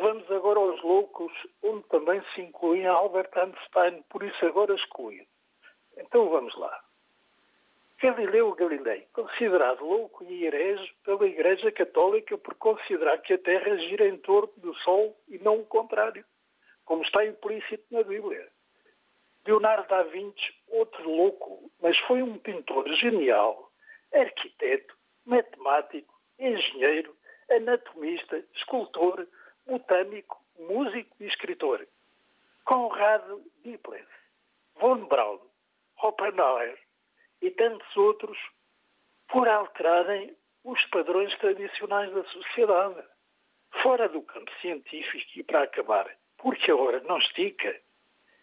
Vamos 0.00 0.30
agora 0.30 0.58
aos 0.58 0.82
loucos, 0.82 1.30
onde 1.62 1.86
também 1.88 2.22
se 2.34 2.40
inclui 2.40 2.86
Albert 2.86 3.30
Einstein, 3.36 4.02
por 4.08 4.22
isso 4.22 4.46
agora 4.46 4.74
excluído. 4.74 5.26
Então 5.94 6.26
vamos 6.30 6.56
lá. 6.56 6.82
Galileu 8.02 8.54
Galilei, 8.54 9.06
considerado 9.12 9.84
louco 9.84 10.24
e 10.24 10.46
herege 10.46 10.90
pela 11.04 11.26
Igreja 11.26 11.70
Católica 11.70 12.38
por 12.38 12.54
considerar 12.54 13.18
que 13.18 13.34
a 13.34 13.38
Terra 13.38 13.76
gira 13.76 14.08
em 14.08 14.16
torno 14.16 14.50
do 14.56 14.74
Sol 14.76 15.14
e 15.28 15.38
não 15.38 15.58
o 15.58 15.66
contrário, 15.66 16.24
como 16.86 17.02
está 17.02 17.26
implícito 17.26 17.84
na 17.90 18.02
Bíblia. 18.02 18.48
Leonardo 19.46 19.86
da 19.86 20.02
Vinci, 20.04 20.54
outro 20.68 21.10
louco, 21.10 21.70
mas 21.82 21.98
foi 22.06 22.22
um 22.22 22.38
pintor 22.38 22.88
genial, 22.94 23.70
arquiteto, 24.14 24.94
matemático, 25.26 26.18
engenheiro, 26.38 27.14
anatomista, 27.50 28.42
escultor, 28.54 29.26
botânico, 29.70 30.42
músico 30.58 31.16
e 31.20 31.26
escritor. 31.26 31.86
Conrado 32.64 33.42
Dipples, 33.62 34.06
von 34.74 35.06
Braun, 35.06 35.38
Oppenheimer 36.02 36.78
e 37.40 37.50
tantos 37.52 37.96
outros 37.96 38.36
por 39.28 39.48
alterarem 39.48 40.36
os 40.64 40.84
padrões 40.86 41.36
tradicionais 41.38 42.12
da 42.12 42.24
sociedade. 42.24 43.02
Fora 43.82 44.08
do 44.08 44.20
campo 44.22 44.50
científico 44.60 45.30
e 45.36 45.44
para 45.44 45.62
acabar, 45.62 46.10
porque 46.38 46.70
a 46.70 46.76
hora 46.76 47.00
não 47.00 47.18
estica, 47.18 47.80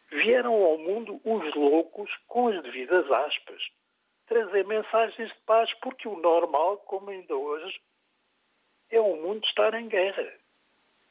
vieram 0.10 0.54
ao 0.54 0.78
mundo 0.78 1.20
os 1.26 1.54
loucos 1.54 2.10
com 2.28 2.48
as 2.48 2.64
devidas 2.64 3.12
aspas, 3.12 3.62
trazer 4.26 4.66
mensagens 4.66 5.30
de 5.30 5.40
paz, 5.46 5.72
porque 5.82 6.08
o 6.08 6.18
normal, 6.18 6.78
como 6.78 7.10
ainda 7.10 7.36
hoje, 7.36 7.82
é 8.90 9.02
o 9.02 9.18
mundo 9.18 9.46
estar 9.46 9.74
em 9.74 9.90
guerra. 9.90 10.34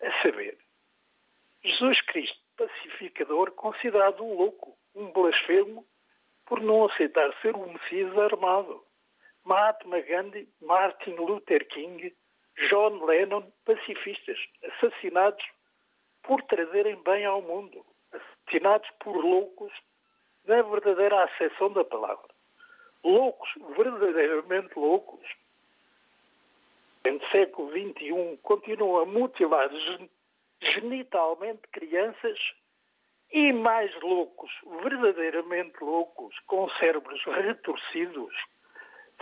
A 0.02 0.22
saber, 0.22 0.58
Jesus 1.62 2.00
Cristo, 2.02 2.38
pacificador, 2.56 3.50
considerado 3.52 4.22
um 4.22 4.34
louco, 4.34 4.76
um 4.94 5.10
blasfemo, 5.10 5.86
por 6.46 6.60
não 6.60 6.84
aceitar 6.86 7.32
ser 7.40 7.54
o 7.56 7.66
Messias 7.72 8.16
armado. 8.16 8.84
Mahatma 9.44 10.00
Gandhi, 10.00 10.48
Martin 10.60 11.10
Luther 11.12 11.66
King, 11.68 12.14
John 12.68 13.04
Lennon, 13.04 13.50
pacifistas, 13.64 14.38
assassinados 14.64 15.44
por 16.22 16.42
trazerem 16.42 17.00
bem 17.02 17.24
ao 17.24 17.42
mundo, 17.42 17.84
assassinados 18.12 18.88
por 19.00 19.16
loucos, 19.16 19.72
na 20.46 20.62
verdadeira 20.62 21.24
acessão 21.24 21.72
da 21.72 21.84
palavra. 21.84 22.28
Loucos, 23.04 23.48
verdadeiramente 23.76 24.76
loucos, 24.76 25.26
em 27.06 27.20
século 27.30 27.70
XXI, 27.70 28.38
continuam 28.42 28.98
a 28.98 29.06
mutilar 29.06 29.70
genitalmente 30.60 31.62
crianças 31.72 32.38
e 33.30 33.52
mais 33.52 33.94
loucos, 34.00 34.50
verdadeiramente 34.82 35.82
loucos, 35.82 36.34
com 36.46 36.68
cérebros 36.78 37.22
retorcidos, 37.24 38.34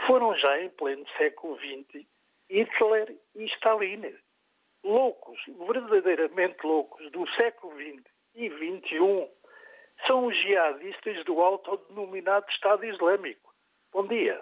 foram 0.07 0.35
já 0.37 0.61
em 0.61 0.69
pleno 0.71 1.05
século 1.17 1.59
XX 1.59 2.07
Hitler 2.49 3.17
e 3.35 3.45
Stalin. 3.47 4.15
Loucos, 4.83 5.41
verdadeiramente 5.67 6.59
loucos, 6.63 7.11
do 7.11 7.27
século 7.35 7.75
XX 7.75 8.05
e 8.35 8.51
XXI, 8.51 9.29
são 10.07 10.27
os 10.27 10.37
jihadistas 10.43 11.25
do 11.25 11.41
autodenominado 11.41 12.47
Estado 12.51 12.85
Islâmico. 12.85 13.55
Bom 13.93 14.07
dia. 14.07 14.41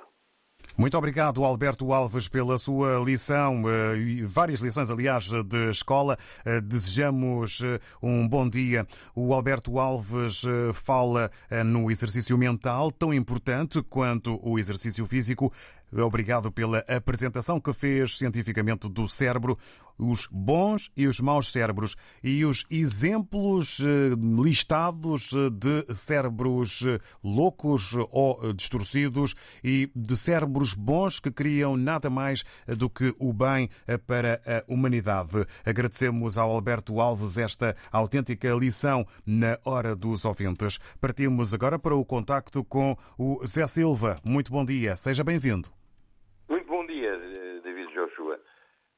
Muito 0.76 0.96
obrigado, 0.96 1.44
Alberto 1.44 1.92
Alves, 1.92 2.28
pela 2.28 2.56
sua 2.56 2.98
lição, 3.04 3.62
eh, 3.68 4.24
várias 4.24 4.60
lições, 4.60 4.90
aliás, 4.90 5.28
de 5.44 5.70
escola. 5.70 6.18
Eh, 6.44 6.62
desejamos 6.62 7.60
eh, 7.62 7.78
um 8.02 8.26
bom 8.26 8.48
dia. 8.48 8.86
O 9.14 9.34
Alberto 9.34 9.78
Alves 9.78 10.42
fala 10.72 11.30
no 11.64 11.90
exercício 11.90 12.36
mental, 12.38 12.90
tão 12.90 13.12
importante 13.12 13.82
quanto 13.82 14.40
o 14.42 14.58
exercício 14.58 15.04
físico. 15.06 15.52
Obrigado 15.92 16.50
pela 16.50 16.78
apresentação 16.88 17.60
que 17.60 17.72
fez 17.72 18.16
cientificamente 18.16 18.88
do 18.88 19.06
cérebro, 19.06 19.58
os 19.98 20.28
bons 20.30 20.90
e 20.96 21.06
os 21.06 21.20
maus 21.20 21.50
cérebros 21.50 21.96
e 22.22 22.44
os 22.44 22.64
exemplos 22.70 23.80
eh, 23.80 24.14
listados 24.42 25.32
eh, 25.32 25.50
de 25.50 25.94
cérebros 25.94 26.82
eh, 26.86 26.98
loucos 27.22 27.94
ou 28.10 28.52
distorcidos 28.52 29.34
e 29.62 29.90
de 29.94 30.16
cérebros 30.16 30.74
bons 30.74 31.20
que 31.20 31.30
criam 31.30 31.76
nada 31.76 32.10
mais 32.10 32.44
do 32.66 32.88
que 32.88 33.14
o 33.18 33.32
bem 33.32 33.68
para 34.06 34.40
a 34.46 34.72
humanidade. 34.72 35.46
Agradecemos 35.64 36.36
ao 36.38 36.50
Alberto 36.50 37.00
Alves 37.00 37.38
esta 37.38 37.76
autêntica 37.90 38.52
lição 38.54 39.06
na 39.26 39.58
hora 39.64 39.94
dos 39.94 40.24
ouvintes. 40.24 40.78
Partimos 41.00 41.54
agora 41.54 41.78
para 41.78 41.94
o 41.94 42.04
contacto 42.04 42.64
com 42.64 42.96
o 43.18 43.44
Zé 43.46 43.66
Silva. 43.66 44.20
Muito 44.24 44.52
bom 44.52 44.64
dia, 44.64 44.96
seja 44.96 45.24
bem-vindo. 45.24 45.81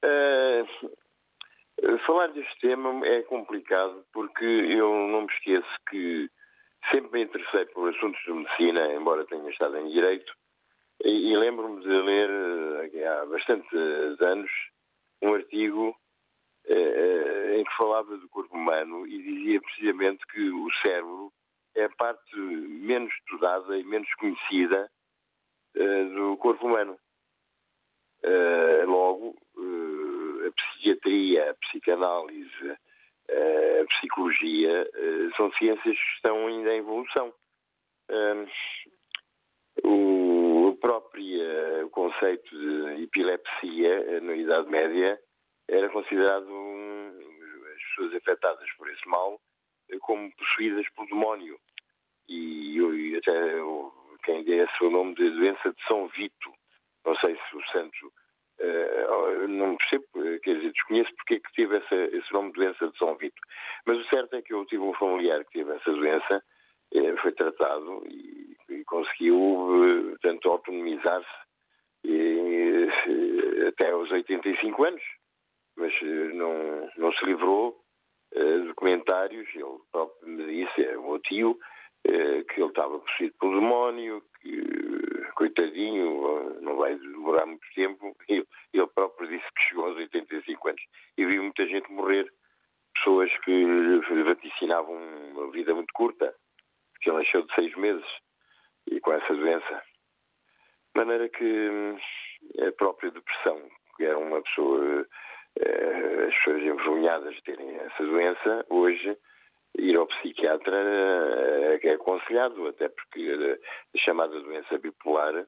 Uh, 0.04 1.98
falar 2.06 2.28
deste 2.28 2.60
tema 2.60 3.06
é 3.06 3.22
complicado 3.22 4.04
porque 4.12 4.44
eu 4.44 5.08
não 5.08 5.22
me 5.22 5.32
esqueço 5.32 5.66
que 5.88 6.28
sempre 6.92 7.10
me 7.12 7.24
interessei 7.24 7.64
por 7.66 7.88
assuntos 7.88 8.20
de 8.22 8.32
medicina, 8.32 8.92
embora 8.92 9.24
tenha 9.24 9.48
estado 9.48 9.78
em 9.78 9.88
direito, 9.88 10.30
e, 11.02 11.32
e 11.32 11.36
lembro-me 11.38 11.80
de 11.80 11.88
ler 11.88 12.30
uh, 12.30 13.08
há 13.08 13.26
bastantes 13.26 14.20
anos 14.20 14.50
um 15.22 15.34
artigo 15.34 15.96
uh, 16.68 17.54
em 17.54 17.64
que 17.64 17.76
falava 17.78 18.14
do 18.18 18.28
corpo 18.28 18.54
humano 18.54 19.06
e 19.06 19.22
dizia 19.22 19.60
precisamente 19.62 20.26
que 20.26 20.50
o 20.50 20.68
cérebro 20.84 21.32
é 21.74 21.84
a 21.84 21.90
parte 21.96 22.36
menos 22.36 23.12
estudada 23.14 23.78
e 23.78 23.84
menos 23.84 24.12
conhecida 24.14 24.90
do 25.74 26.36
corpo 26.36 26.68
humano. 26.68 26.96
logo, 28.86 29.34
psicanálise, 32.04 32.78
a 33.30 33.86
psicologia 33.86 34.90
eh, 34.94 35.30
são 35.36 35.50
ciências 35.52 35.96
que 35.96 36.14
estão 36.16 36.46
ainda 36.46 36.74
em 36.74 36.78
evolução. 36.78 37.32
O 39.82 40.76
próprio 40.80 41.88
conceito 41.90 42.56
de 42.56 43.04
epilepsia 43.04 43.88
eh, 43.88 44.20
na 44.20 44.34
Idade 44.34 44.68
Média 44.68 45.18
era 45.68 45.88
considerado 45.88 46.48
as 47.74 47.82
pessoas 47.88 48.14
afetadas 48.14 48.70
por 48.76 48.90
esse 48.90 49.08
mal 49.08 49.40
eh, 49.90 49.98
como 50.00 50.30
possuídas 50.36 50.86
por 50.94 51.06
demónio. 51.06 51.58
E, 52.28 52.78
e 52.78 53.16
até 53.16 53.32
quem 54.24 54.44
dê 54.44 54.64
esse 54.64 54.84
o 54.84 54.90
nome 54.90 55.14
de 55.14 55.30
doença 55.30 55.72
de 55.72 55.86
São 55.86 56.08
Vito. 56.08 56.52
Não 57.04 57.14
sei 57.16 57.36
se 57.36 57.56
o 57.56 57.62
santo 57.72 58.12
Uh, 58.60 59.48
não 59.48 59.76
percebo, 59.76 60.04
eh, 60.13 60.13
quer 60.40 60.56
dizer, 60.56 60.72
desconheço 60.72 61.14
porque 61.16 61.34
é 61.34 61.40
que 61.40 61.52
tive 61.52 61.76
essa, 61.76 61.94
esse 61.94 62.32
nome 62.32 62.52
de 62.52 62.58
doença 62.58 62.88
de 62.88 62.98
São 62.98 63.16
Vito. 63.16 63.40
Mas 63.86 63.98
o 63.98 64.08
certo 64.08 64.34
é 64.34 64.42
que 64.42 64.52
eu 64.52 64.64
tive 64.66 64.82
um 64.82 64.94
familiar 64.94 65.44
que 65.44 65.58
teve 65.58 65.72
essa 65.72 65.92
doença, 65.92 66.42
uh, 66.94 67.16
foi 67.22 67.32
tratado 67.32 68.02
e, 68.06 68.56
e 68.68 68.84
conseguiu, 68.84 69.36
uh, 69.36 70.18
tanto 70.20 70.50
autonomizar-se 70.50 71.44
até 73.68 73.90
aos 73.90 74.10
85 74.10 74.84
anos, 74.84 75.02
mas 75.76 75.92
não, 76.34 76.90
não 76.98 77.12
se 77.12 77.24
livrou 77.24 77.80
de 78.32 78.74
comentários. 78.74 79.48
Ele 79.54 79.64
próprio 79.90 80.28
me 80.28 80.44
disse, 80.44 80.84
é 80.84 80.98
o 80.98 81.02
meu 81.02 81.18
tio, 81.20 81.58
que 82.04 82.60
ele 82.60 82.68
estava 82.68 82.98
possuído 82.98 83.34
pelo 83.40 83.60
demónio, 83.60 84.22
que 84.40 85.04
coitadinho, 85.34 86.60
não 86.60 86.76
vai 86.76 86.94
demorar 86.96 87.46
muito 87.46 87.66
tempo. 87.74 88.16
Ele, 88.28 88.46
ele 88.72 88.86
próprio 88.88 89.28
disse 89.28 89.46
que 89.54 89.64
chegou 89.68 89.86
aos 89.86 89.96
85 89.96 90.68
anos 90.68 90.82
e 91.16 91.24
viu 91.24 91.42
muita 91.42 91.66
gente 91.66 91.90
morrer. 91.92 92.26
Pessoas 92.94 93.30
que 93.38 93.64
vaticinavam 94.24 94.94
uma 95.32 95.50
vida 95.50 95.74
muito 95.74 95.92
curta, 95.92 96.34
que 97.00 97.10
ele 97.10 97.18
nasceu 97.18 97.42
de 97.42 97.54
seis 97.54 97.74
meses 97.76 98.06
e 98.86 99.00
com 99.00 99.12
essa 99.12 99.34
doença. 99.34 99.82
De 100.94 101.00
maneira 101.00 101.28
que 101.28 101.44
hum, 101.44 101.98
a 102.66 102.72
própria 102.72 103.10
depressão, 103.10 103.60
que 103.96 104.04
era 104.04 104.16
uma 104.16 104.40
pessoa, 104.42 105.06
eh, 105.58 106.26
as 106.28 106.34
pessoas 106.36 106.62
envergonhadas 106.62 107.34
de 107.34 107.42
terem 107.42 107.76
essa 107.76 108.04
doença, 108.04 108.66
hoje 108.70 109.18
ir 109.78 109.98
ao 109.98 110.06
psiquiatra 110.06 110.76
eh, 110.76 111.80
é 111.82 111.94
aconselhado, 111.94 112.66
até 112.68 112.88
porque 112.88 113.58
a 113.94 113.98
chamada 113.98 114.40
doença 114.40 114.78
bipolar 114.78 115.46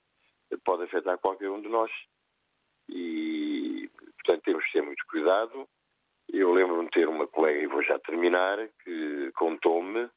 pode 0.64 0.84
afetar 0.84 1.18
qualquer 1.18 1.50
um 1.50 1.60
de 1.60 1.68
nós. 1.68 1.90
E, 2.88 3.90
portanto, 4.16 4.42
temos 4.44 4.64
que 4.66 4.72
ter 4.72 4.82
muito 4.82 5.04
cuidado. 5.08 5.68
Eu 6.32 6.52
lembro-me 6.52 6.84
de 6.84 6.90
ter 6.90 7.08
uma 7.08 7.26
colega, 7.26 7.60
e 7.60 7.66
vou 7.66 7.82
já 7.82 7.98
terminar, 8.00 8.58
que 8.84 9.30
contou-me, 9.36 10.08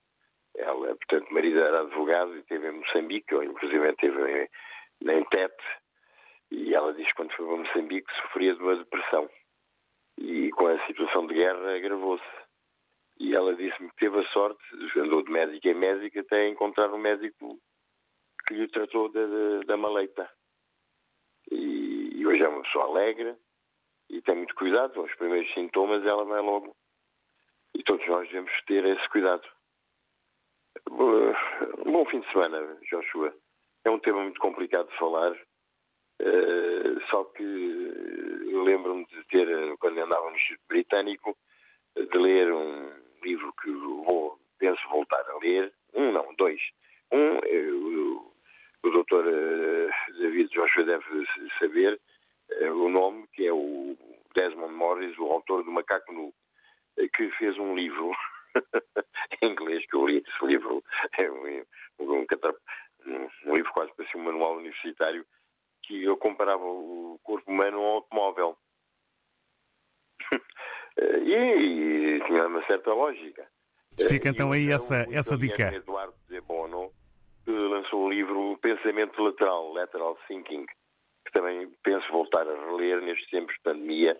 ela, 0.55 0.95
portanto, 0.95 1.33
marido 1.33 1.59
era 1.59 1.81
advogado 1.81 2.35
e 2.35 2.39
esteve 2.39 2.67
em 2.67 2.79
Moçambique, 2.79 3.33
ou 3.33 3.43
inclusive 3.43 3.89
esteve 3.89 4.41
em, 4.41 5.11
em 5.11 5.23
Tete, 5.25 5.63
e 6.51 6.73
ela 6.73 6.93
diz 6.93 7.07
que 7.07 7.13
quando 7.13 7.33
foi 7.33 7.45
para 7.45 7.57
Moçambique 7.57 8.15
sofria 8.21 8.55
de 8.55 8.61
uma 8.61 8.75
depressão. 8.75 9.29
E 10.17 10.49
com 10.51 10.67
a 10.67 10.85
situação 10.87 11.27
de 11.27 11.35
guerra 11.35 11.75
agravou-se 11.75 12.23
e 13.19 13.35
ela 13.35 13.53
disse-me 13.53 13.89
que 13.89 13.97
teve 13.97 14.19
a 14.19 14.27
sorte, 14.29 14.63
andou 14.97 15.21
de 15.21 15.31
médico 15.31 15.67
em 15.67 15.73
médico 15.73 16.19
até 16.19 16.47
encontrar 16.47 16.91
um 16.93 16.97
médico 16.97 17.59
que 18.47 18.53
lhe 18.53 18.67
tratou 18.69 19.11
da, 19.11 19.19
da 19.67 19.77
maleita. 19.77 20.29
E, 21.51 22.11
e, 22.15 22.25
hoje 22.25 22.43
é 22.43 22.47
uma 22.47 22.63
pessoa 22.63 22.85
alegre 22.85 23.35
e 24.09 24.21
tem 24.21 24.35
muito 24.35 24.55
cuidado. 24.55 25.01
Os 25.03 25.13
primeiros 25.15 25.53
sintomas 25.53 26.05
ela 26.05 26.23
vai 26.23 26.41
logo. 26.41 26.75
E 27.75 27.83
todos 27.83 28.07
nós 28.07 28.27
devemos 28.27 28.51
ter 28.65 28.85
esse 28.85 29.09
cuidado. 29.09 29.47
Bom 30.87 32.05
fim 32.05 32.21
de 32.21 32.31
semana, 32.31 32.77
Joshua. 32.89 33.35
É 33.85 33.91
um 33.91 33.99
tema 33.99 34.23
muito 34.23 34.39
complicado 34.39 34.89
de 34.89 34.97
falar. 34.97 35.33
Uh, 36.21 36.99
só 37.11 37.23
que 37.25 37.43
lembro-me 37.43 39.05
de 39.05 39.23
ter, 39.25 39.77
quando 39.77 39.99
Instituto 39.99 40.67
Britânico, 40.67 41.37
de 41.95 42.17
ler 42.17 42.51
um, 42.51 42.91
livro 43.23 43.53
que 43.61 43.71
vou, 43.71 44.39
penso 44.57 44.81
voltar 44.89 45.23
a 45.29 45.37
ler, 45.39 45.73
um 45.93 46.11
não, 46.11 46.33
dois. 46.35 46.61
Um, 47.11 47.37
eh, 47.43 47.71
o, 47.71 48.33
o 48.83 48.89
doutor 48.91 49.25
eh, 49.27 49.89
David 50.19 50.49
Joshua 50.49 50.83
deve 50.83 51.25
saber 51.59 51.99
eh, 52.51 52.71
o 52.71 52.89
nome, 52.89 53.27
que 53.33 53.47
é 53.47 53.53
o 53.53 53.97
Desmond 54.35 54.73
Morris, 54.73 55.17
o 55.17 55.25
autor 55.25 55.63
do 55.63 55.71
Macaco 55.71 56.13
Nu, 56.13 56.33
que 57.15 57.31
fez 57.31 57.57
um 57.57 57.75
livro 57.75 58.11
em 59.41 59.51
inglês 59.51 59.85
que 59.87 59.95
eu 59.95 60.07
li 60.07 60.17
esse 60.17 60.45
livro, 60.45 60.83
é 61.19 61.31
um, 61.31 61.65
um, 61.99 62.25
um 63.45 63.55
livro 63.55 63.71
quase 63.73 63.93
para 63.93 64.07
ser 64.07 64.17
um 64.17 64.23
manual 64.23 64.57
universitário, 64.57 65.25
que 65.83 66.03
eu 66.03 66.15
comparava 66.17 66.63
o 66.63 67.19
corpo 67.23 67.49
humano 67.51 67.77
a 67.77 67.81
um 67.81 67.85
automóvel. 67.85 68.57
e, 71.23 72.17
e, 72.17 72.23
tinha 72.25 72.47
uma 72.47 72.65
certa 72.65 72.93
lógica. 72.93 73.45
Fica 74.07 74.29
então 74.29 74.51
aí 74.51 74.71
essa, 74.71 75.05
essa 75.11 75.37
dica. 75.37 75.73
Eduardo 75.73 76.13
de 76.29 76.39
Bono 76.41 76.91
que 77.49 77.51
lançou 77.51 78.05
o 78.05 78.11
livro 78.11 78.57
Pensamento 78.61 79.19
Lateral, 79.23 79.73
Lateral 79.73 80.15
Thinking, 80.27 80.65
que 81.25 81.31
também 81.33 81.67
penso 81.83 82.05
voltar 82.11 82.47
a 82.47 82.65
reler 82.65 83.01
nestes 83.01 83.27
tempos 83.31 83.55
de 83.55 83.61
pandemia, 83.61 84.15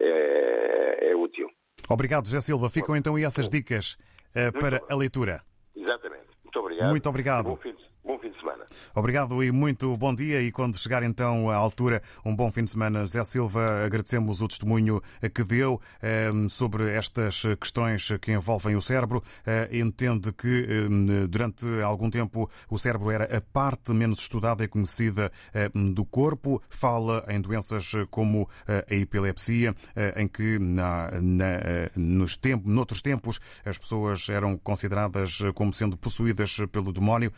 é, 0.00 1.10
é 1.10 1.16
útil. 1.16 1.48
Obrigado, 1.88 2.26
José 2.26 2.40
Silva. 2.40 2.68
Ficam 2.68 2.96
então 2.96 3.14
aí 3.14 3.24
essas 3.24 3.48
dicas 3.48 3.96
uh, 4.34 4.52
para 4.58 4.80
a 4.90 4.96
leitura. 4.96 5.42
Exatamente. 5.76 6.26
Muito 6.42 6.58
obrigado. 6.58 6.90
Muito 6.90 7.08
obrigado. 7.08 7.58
Bom 8.04 8.18
fim 8.18 8.30
de 8.30 8.38
semana. 8.38 8.64
Obrigado 8.94 9.44
e 9.44 9.52
muito 9.52 9.96
bom 9.96 10.12
dia. 10.12 10.42
E 10.42 10.50
quando 10.50 10.76
chegar 10.76 11.04
então 11.04 11.48
à 11.48 11.54
altura, 11.54 12.02
um 12.24 12.34
bom 12.34 12.50
fim 12.50 12.64
de 12.64 12.70
semana. 12.70 13.02
José 13.02 13.22
Silva, 13.22 13.84
agradecemos 13.84 14.42
o 14.42 14.48
testemunho 14.48 15.00
que 15.32 15.44
deu 15.44 15.80
eh, 16.02 16.30
sobre 16.48 16.90
estas 16.90 17.42
questões 17.60 18.08
que 18.20 18.32
envolvem 18.32 18.74
o 18.74 18.82
cérebro. 18.82 19.22
Eh, 19.46 19.78
entende 19.78 20.32
que 20.32 20.66
eh, 20.68 21.26
durante 21.28 21.64
algum 21.80 22.10
tempo 22.10 22.50
o 22.68 22.76
cérebro 22.76 23.08
era 23.12 23.36
a 23.36 23.40
parte 23.40 23.92
menos 23.92 24.18
estudada 24.18 24.64
e 24.64 24.68
conhecida 24.68 25.30
do 25.72 26.04
corpo. 26.04 26.60
Fala 26.68 27.24
em 27.28 27.40
doenças 27.40 27.92
como 28.10 28.48
a 28.66 28.94
epilepsia, 28.94 29.74
em 30.16 30.26
que 30.26 30.58
na, 30.58 31.10
na, 31.20 31.60
nos 31.94 32.36
tempos, 32.36 32.70
noutros 32.70 33.02
tempos 33.02 33.40
as 33.64 33.78
pessoas 33.78 34.28
eram 34.28 34.56
consideradas 34.56 35.38
como 35.54 35.72
sendo 35.72 35.96
possuídas 35.96 36.58
pelo 36.70 36.92
demónio 36.92 37.32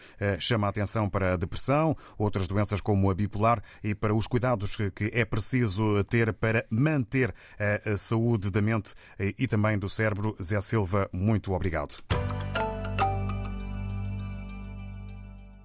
chama 0.55 0.69
a 0.69 0.71
atenção 0.71 1.09
para 1.09 1.35
a 1.35 1.37
depressão, 1.37 1.97
outras 2.17 2.47
doenças 2.47 2.81
como 2.81 3.11
a 3.11 3.15
bipolar 3.15 3.61
e 3.83 3.95
para 3.95 4.15
os 4.15 4.27
cuidados 4.27 4.77
que 4.95 5.11
é 5.13 5.25
preciso 5.25 6.03
ter 6.05 6.33
para 6.33 6.65
manter 6.71 7.35
a 7.59 7.97
saúde 7.97 8.51
da 8.51 8.63
mente 8.63 8.95
e 9.19 9.49
também 9.49 9.77
do 9.77 9.89
cérebro. 9.89 10.37
Zé 10.41 10.61
Silva, 10.61 11.09
muito 11.13 11.53
obrigado. 11.53 11.97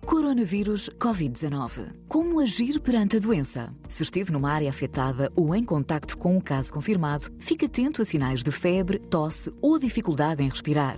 Coronavírus 0.06 0.90
Covid-19. 0.98 1.94
Como 2.08 2.40
agir 2.40 2.80
perante 2.80 3.18
a 3.18 3.20
doença? 3.20 3.72
Se 3.88 4.02
esteve 4.02 4.32
numa 4.32 4.52
área 4.52 4.70
afetada 4.70 5.32
ou 5.36 5.54
em 5.54 5.64
contacto 5.64 6.18
com 6.18 6.36
um 6.36 6.42
caso 6.42 6.74
confirmado, 6.74 7.28
fique 7.38 7.66
atento 7.66 8.02
a 8.02 8.06
sinais 8.06 8.42
de 8.42 8.52
febre, 8.52 8.98
tosse 8.98 9.54
ou 9.62 9.78
dificuldade 9.78 10.42
em 10.42 10.50
respirar. 10.50 10.98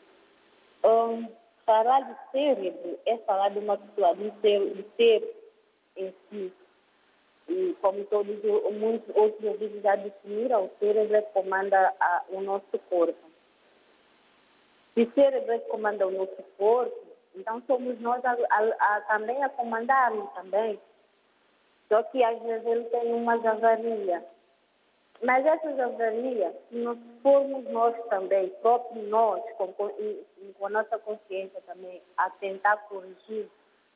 Um, 0.84 1.26
falar 1.64 2.00
de 2.00 2.14
cérebro 2.30 2.98
é 3.06 3.16
falar 3.16 3.48
de 3.48 3.60
uma 3.60 3.78
pessoa, 3.78 4.14
de 4.16 4.30
ser, 4.42 4.74
de 4.74 4.84
ser 4.98 5.36
em 5.96 6.14
si. 6.28 6.52
E 7.48 7.74
como 7.80 8.04
todos 8.04 8.36
muitos 8.78 9.16
outros 9.16 9.42
ouvintes 9.42 9.80
já 9.80 9.96
definiram, 9.96 10.66
o 10.66 10.70
cérebro 10.78 11.22
comanda 11.32 11.94
a, 11.98 12.24
o 12.28 12.42
nosso 12.42 12.78
corpo. 12.90 13.30
Se 14.92 15.02
o 15.04 15.12
cérebro 15.14 15.58
comanda 15.70 16.06
o 16.06 16.10
nosso 16.10 16.42
corpo, 16.58 16.99
então 17.34 17.62
somos 17.66 18.00
nós 18.00 18.24
a, 18.24 18.32
a, 18.32 18.96
a, 18.96 19.00
também 19.02 19.42
a 19.42 19.48
comandar-lo 19.48 20.30
também. 20.34 20.78
Só 21.88 22.02
que 22.04 22.22
às 22.22 22.40
vezes 22.42 22.66
ele 22.66 22.84
tem 22.84 23.12
uma 23.12 23.34
avaria. 23.34 24.24
Mas 25.22 25.44
essas 25.44 25.78
avarias, 25.78 26.54
se 26.68 26.76
não 26.76 26.96
formos 27.22 27.68
nós 27.70 27.94
também, 28.08 28.48
próprios 28.62 29.06
nós, 29.08 29.42
com, 29.58 29.70
com, 29.74 29.90
com 30.58 30.66
a 30.66 30.70
nossa 30.70 30.98
consciência 30.98 31.60
também, 31.66 32.00
a 32.16 32.30
tentar 32.30 32.76
corrigir, 32.88 33.46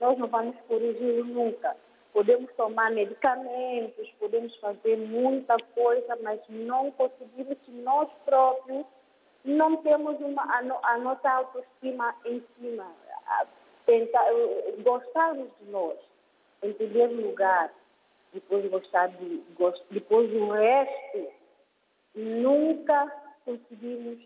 nós 0.01 0.19
não 0.19 0.27
vamos 0.27 0.57
corrigir 0.69 1.25
nunca. 1.25 1.75
Podemos 2.13 2.53
tomar 2.57 2.91
medicamentos, 2.91 4.09
podemos 4.21 4.55
fazer 4.57 4.97
muita 4.97 5.57
coisa, 5.75 6.17
mas 6.23 6.41
não 6.49 6.91
conseguimos 6.93 7.57
se 7.65 7.71
nós 7.71 8.09
próprios 8.25 8.85
não 9.45 9.77
temos 9.79 10.21
uma, 10.21 10.43
a, 10.43 10.93
a 10.93 10.99
nossa 10.99 11.29
autoestima 11.31 12.15
em 12.25 12.43
cima 12.57 12.87
tentar, 13.87 14.25
gostarmos 14.83 15.49
de 15.61 15.71
nós, 15.71 15.99
em 16.63 16.73
primeiro 16.73 17.15
lugar, 17.15 17.73
depois 18.33 18.69
gostar 18.71 19.09
de, 19.09 19.43
depois 19.91 20.31
do 20.31 20.51
resto, 20.51 21.29
nunca 22.15 23.13
conseguimos, 23.45 24.19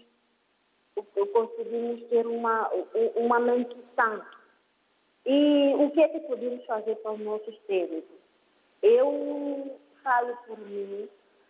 conseguimos 1.32 2.08
ter 2.08 2.26
uma, 2.26 2.70
uma 3.16 3.38
mente 3.40 3.76
sã. 3.94 4.22
E 5.26 5.74
o 5.74 5.90
que 5.90 6.00
é 6.00 6.08
que 6.08 6.20
podemos 6.20 6.64
fazer 6.64 6.94
para 6.96 7.12
os 7.12 7.20
nossos 7.20 7.54
cérebros? 7.66 8.04
Eu 8.82 9.78
falo 10.02 10.36
por 10.46 10.58
mim, 10.58 11.08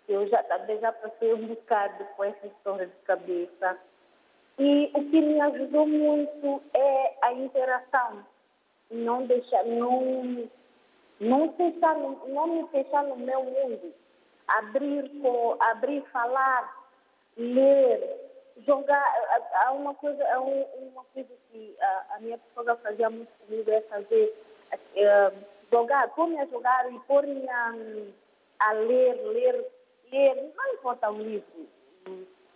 eu 0.08 0.26
já 0.28 0.42
já 0.80 0.92
passei 0.92 1.34
um 1.34 1.46
bocado 1.46 2.04
com 2.16 2.24
essa 2.24 2.46
história 2.46 2.86
de 2.86 2.96
cabeça. 3.04 3.78
E 4.58 4.90
o 4.92 5.04
que 5.04 5.20
me 5.20 5.40
ajudou 5.40 5.86
muito 5.86 6.62
é 6.74 7.14
a 7.22 7.32
interação. 7.32 8.24
Não 8.90 9.24
deixar, 9.24 9.64
não, 9.64 10.48
não, 11.20 11.52
fechar, 11.52 11.96
não 11.96 12.46
me 12.48 12.68
fechar 12.68 13.04
no 13.04 13.16
meu 13.16 13.44
mundo. 13.44 13.94
Abrir, 14.48 15.10
abrir, 15.60 16.02
falar, 16.10 16.88
ler, 17.36 18.00
jogar. 18.66 19.04
Há 19.62 19.72
uma 19.72 19.94
coisa, 19.94 20.24
há 20.32 20.40
uma 20.40 21.04
coisa 21.14 21.28
que 21.52 21.76
a, 21.80 22.16
a 22.16 22.20
minha 22.20 22.38
pessoa 22.38 22.76
fazia 22.76 23.10
muito 23.10 23.30
comigo 23.46 23.70
é 23.70 23.80
fazer 23.82 24.34
é, 24.96 25.32
jogar, 25.70 26.08
pôr-me 26.14 26.40
a 26.40 26.46
jogar 26.46 26.92
e 26.92 26.98
pôr-me 27.00 27.48
a, 27.48 27.74
a 28.58 28.72
ler, 28.72 29.14
ler, 29.28 29.66
ler, 30.10 30.52
não 30.56 30.74
importa 30.74 31.10
o 31.10 31.22
livro 31.22 31.68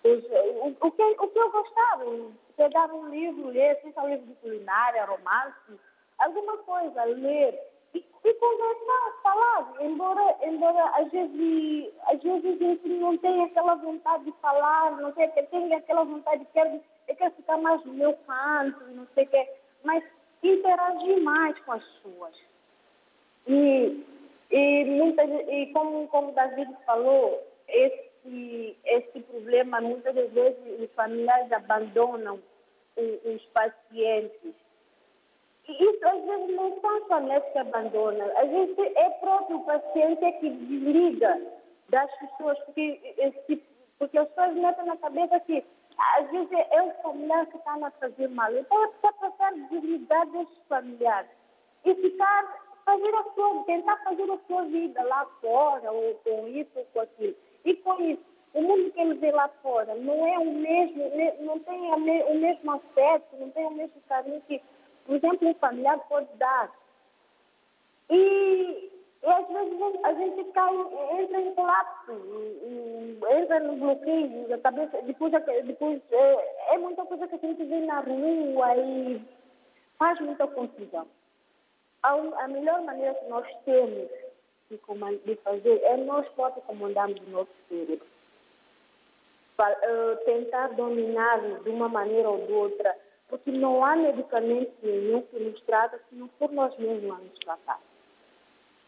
o, 0.05 0.77
o, 0.81 0.91
que, 0.91 1.03
o 1.03 1.29
que 1.29 1.39
eu 1.39 1.51
gostava, 1.51 2.05
pegar 2.57 2.93
um 2.93 3.09
livro, 3.09 3.49
ler, 3.49 3.81
seja 3.83 4.03
um 4.03 4.09
livro 4.09 4.27
de 4.27 4.35
culinária, 4.35 5.05
romance, 5.05 5.81
alguma 6.19 6.57
coisa, 6.59 7.05
ler 7.05 7.59
e, 7.95 7.99
e 7.99 8.35
conversar, 8.35 9.21
falar, 9.23 9.75
embora, 9.81 10.37
embora 10.43 10.85
às 10.97 11.11
vezes, 11.11 11.93
às 12.07 12.23
vezes 12.23 12.45
a 12.45 12.65
gente 12.65 12.89
não 12.89 13.17
tenha 13.19 13.45
aquela 13.45 13.75
vontade 13.77 14.25
de 14.25 14.33
falar, 14.41 15.01
não 15.01 15.13
sei, 15.15 15.29
tem 15.29 15.75
aquela 15.75 16.05
vontade 16.05 16.45
de 16.45 16.51
quer, 16.53 16.81
eu 17.09 17.17
quero 17.17 17.35
ficar 17.35 17.59
mais 17.59 17.85
no 17.85 17.93
meu 17.93 18.13
canto, 18.27 18.85
não 18.91 19.07
sei 19.15 19.25
o 19.25 19.29
que, 19.29 19.49
mas 19.85 20.05
interagir 20.43 21.23
mais 21.23 21.59
com 21.61 21.73
as 21.73 21.85
pessoas. 21.85 22.35
E, 23.47 24.05
e, 24.51 24.85
muitas, 24.85 25.29
e 25.49 25.67
como, 25.73 26.09
como 26.09 26.31
o 26.31 26.35
David 26.35 26.75
falou, 26.87 27.43
esse 27.69 28.12
esse, 28.25 28.77
esse 28.85 29.21
problema, 29.21 29.81
muitas 29.81 30.15
das 30.15 30.31
vezes 30.31 30.81
os 30.81 30.91
familiares 30.95 31.51
abandonam 31.53 32.41
os, 32.97 33.45
pacientes. 33.47 34.55
E 35.69 35.73
isso 35.73 36.07
às 36.07 36.25
vezes 36.25 36.57
não 36.57 36.81
são 36.81 37.07
familiares 37.07 37.53
que 37.53 37.59
abandonam, 37.59 38.39
às 38.39 38.51
vezes 38.51 38.77
é 38.79 39.11
próprio 39.11 39.59
o 39.59 39.65
paciente 39.65 40.33
que 40.41 40.51
desliga 40.51 41.41
das 41.89 42.11
pessoas, 42.19 42.59
porque, 42.61 43.15
esse, 43.19 43.63
porque 43.99 44.19
as 44.19 44.29
pessoas 44.29 44.55
metem 44.55 44.87
na 44.87 44.97
cabeça 44.97 45.41
que 45.41 45.65
às 46.19 46.31
vezes 46.31 46.51
é 46.53 46.83
o 46.83 47.03
familiar 47.03 47.47
que 47.47 47.57
está 47.57 47.75
a 47.75 47.91
fazer 47.93 48.29
mal. 48.29 48.55
Então 48.55 48.85
é 48.85 48.89
para 49.01 49.13
passar 49.13 49.53
desligar 49.71 50.27
desses 50.27 50.59
familiares 50.69 51.31
e 51.85 51.95
ficar, 51.95 52.65
fazer 52.85 53.15
a 53.15 53.25
sua, 53.35 53.65
tentar 53.65 53.97
fazer 54.03 54.31
a 54.31 54.39
sua 54.47 54.65
vida 54.65 55.03
lá 55.05 55.27
fora, 55.41 55.93
ou 55.93 56.15
com 56.17 56.49
isso 56.49 56.71
ou 56.75 56.85
com 56.87 57.01
aquilo. 57.01 57.37
E 57.65 57.75
com 57.77 58.01
isso, 58.03 58.23
o 58.55 58.63
mundo 58.63 58.91
que 58.93 59.01
ele 59.01 59.15
vê 59.15 59.31
lá 59.31 59.49
fora 59.63 59.95
não 59.95 60.27
é 60.27 60.39
o 60.39 60.53
mesmo, 60.53 61.03
não 61.41 61.59
tem 61.61 61.81
o 61.93 62.35
mesmo 62.35 62.73
aspecto, 62.73 63.37
não 63.39 63.51
tem 63.51 63.67
o 63.67 63.71
mesmo 63.71 64.01
carinho 64.09 64.43
que, 64.43 64.61
por 65.07 65.17
exemplo, 65.17 65.49
um 65.49 65.55
familiar 65.55 65.99
pode 66.09 66.29
dar. 66.37 66.71
E, 68.11 68.91
e 69.23 69.27
às 69.27 69.49
vezes 69.49 70.05
a 70.05 70.13
gente 70.13 70.45
cai, 70.53 70.75
entra 71.21 71.41
em 71.41 71.55
colapso, 71.55 72.13
entra 73.41 73.61
no 73.61 73.77
bloqueio 73.77 74.49
da 74.49 74.59
cabeça, 74.59 75.01
depois, 75.03 75.33
depois 75.65 76.03
é, 76.11 76.75
é 76.75 76.79
muita 76.79 77.07
coisa 77.07 77.27
que 77.27 77.35
a 77.37 77.39
gente 77.39 77.65
vê 77.65 77.81
na 77.81 78.01
rua 78.01 78.77
e 78.77 79.23
faz 79.99 80.21
muita 80.21 80.47
confusão. 80.47 81.07
A, 82.03 82.11
a 82.11 82.49
melhor 82.49 82.83
maneira 82.83 83.15
que 83.15 83.29
nós 83.31 83.47
temos 83.65 84.11
de 85.25 85.37
fazer 85.37 85.81
é 85.83 85.97
nós 85.99 86.27
próprios 86.31 86.65
comandarmos 86.67 87.21
o 87.27 87.31
nosso 87.31 87.51
cérebro. 87.69 88.07
Para, 89.57 89.75
uh, 89.75 90.25
tentar 90.25 90.69
dominar 90.69 91.41
de 91.63 91.71
uma 91.71 91.89
maneira 91.89 92.29
ou 92.29 92.47
de 92.47 92.53
outra, 92.53 92.97
porque 93.29 93.51
não 93.51 93.85
há 93.85 93.97
medicamento 93.97 94.73
nenhum 94.83 95.23
que 95.23 95.39
nos 95.39 95.61
trata 95.63 96.01
se 96.09 96.15
não 96.15 96.29
for 96.39 96.51
nós 96.53 96.77
mesmos 96.79 97.11
a 97.11 97.19
nos 97.19 97.39
tratar. 97.39 97.81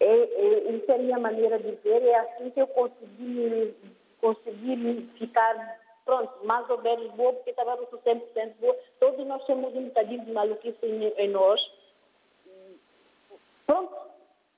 É, 0.01 0.07
é, 0.07 0.70
isso 0.73 0.90
é 0.90 0.94
a 0.94 0.99
minha 0.99 1.18
maneira 1.18 1.59
de 1.59 1.70
ver, 1.77 2.03
é 2.03 2.18
assim 2.18 2.51
que 2.51 2.61
eu 2.61 2.66
consegui, 2.66 3.75
consegui 4.20 5.09
ficar, 5.18 5.81
pronto, 6.05 6.44
mais 6.44 6.68
ou 6.68 6.81
menos 6.83 7.11
boa, 7.12 7.33
porque 7.33 7.51
estava 7.51 7.77
não 7.77 7.87
sou 7.87 7.99
100% 8.01 8.55
boa. 8.61 8.77
Todos 9.01 9.27
nós 9.27 9.44
temos 9.47 9.75
um 9.75 9.85
bocadinho 9.85 10.25
de 10.25 10.33
maluquice 10.33 10.79
em, 10.83 11.05
em 11.05 11.29
nós. 11.31 11.61
Pronto, 13.66 13.94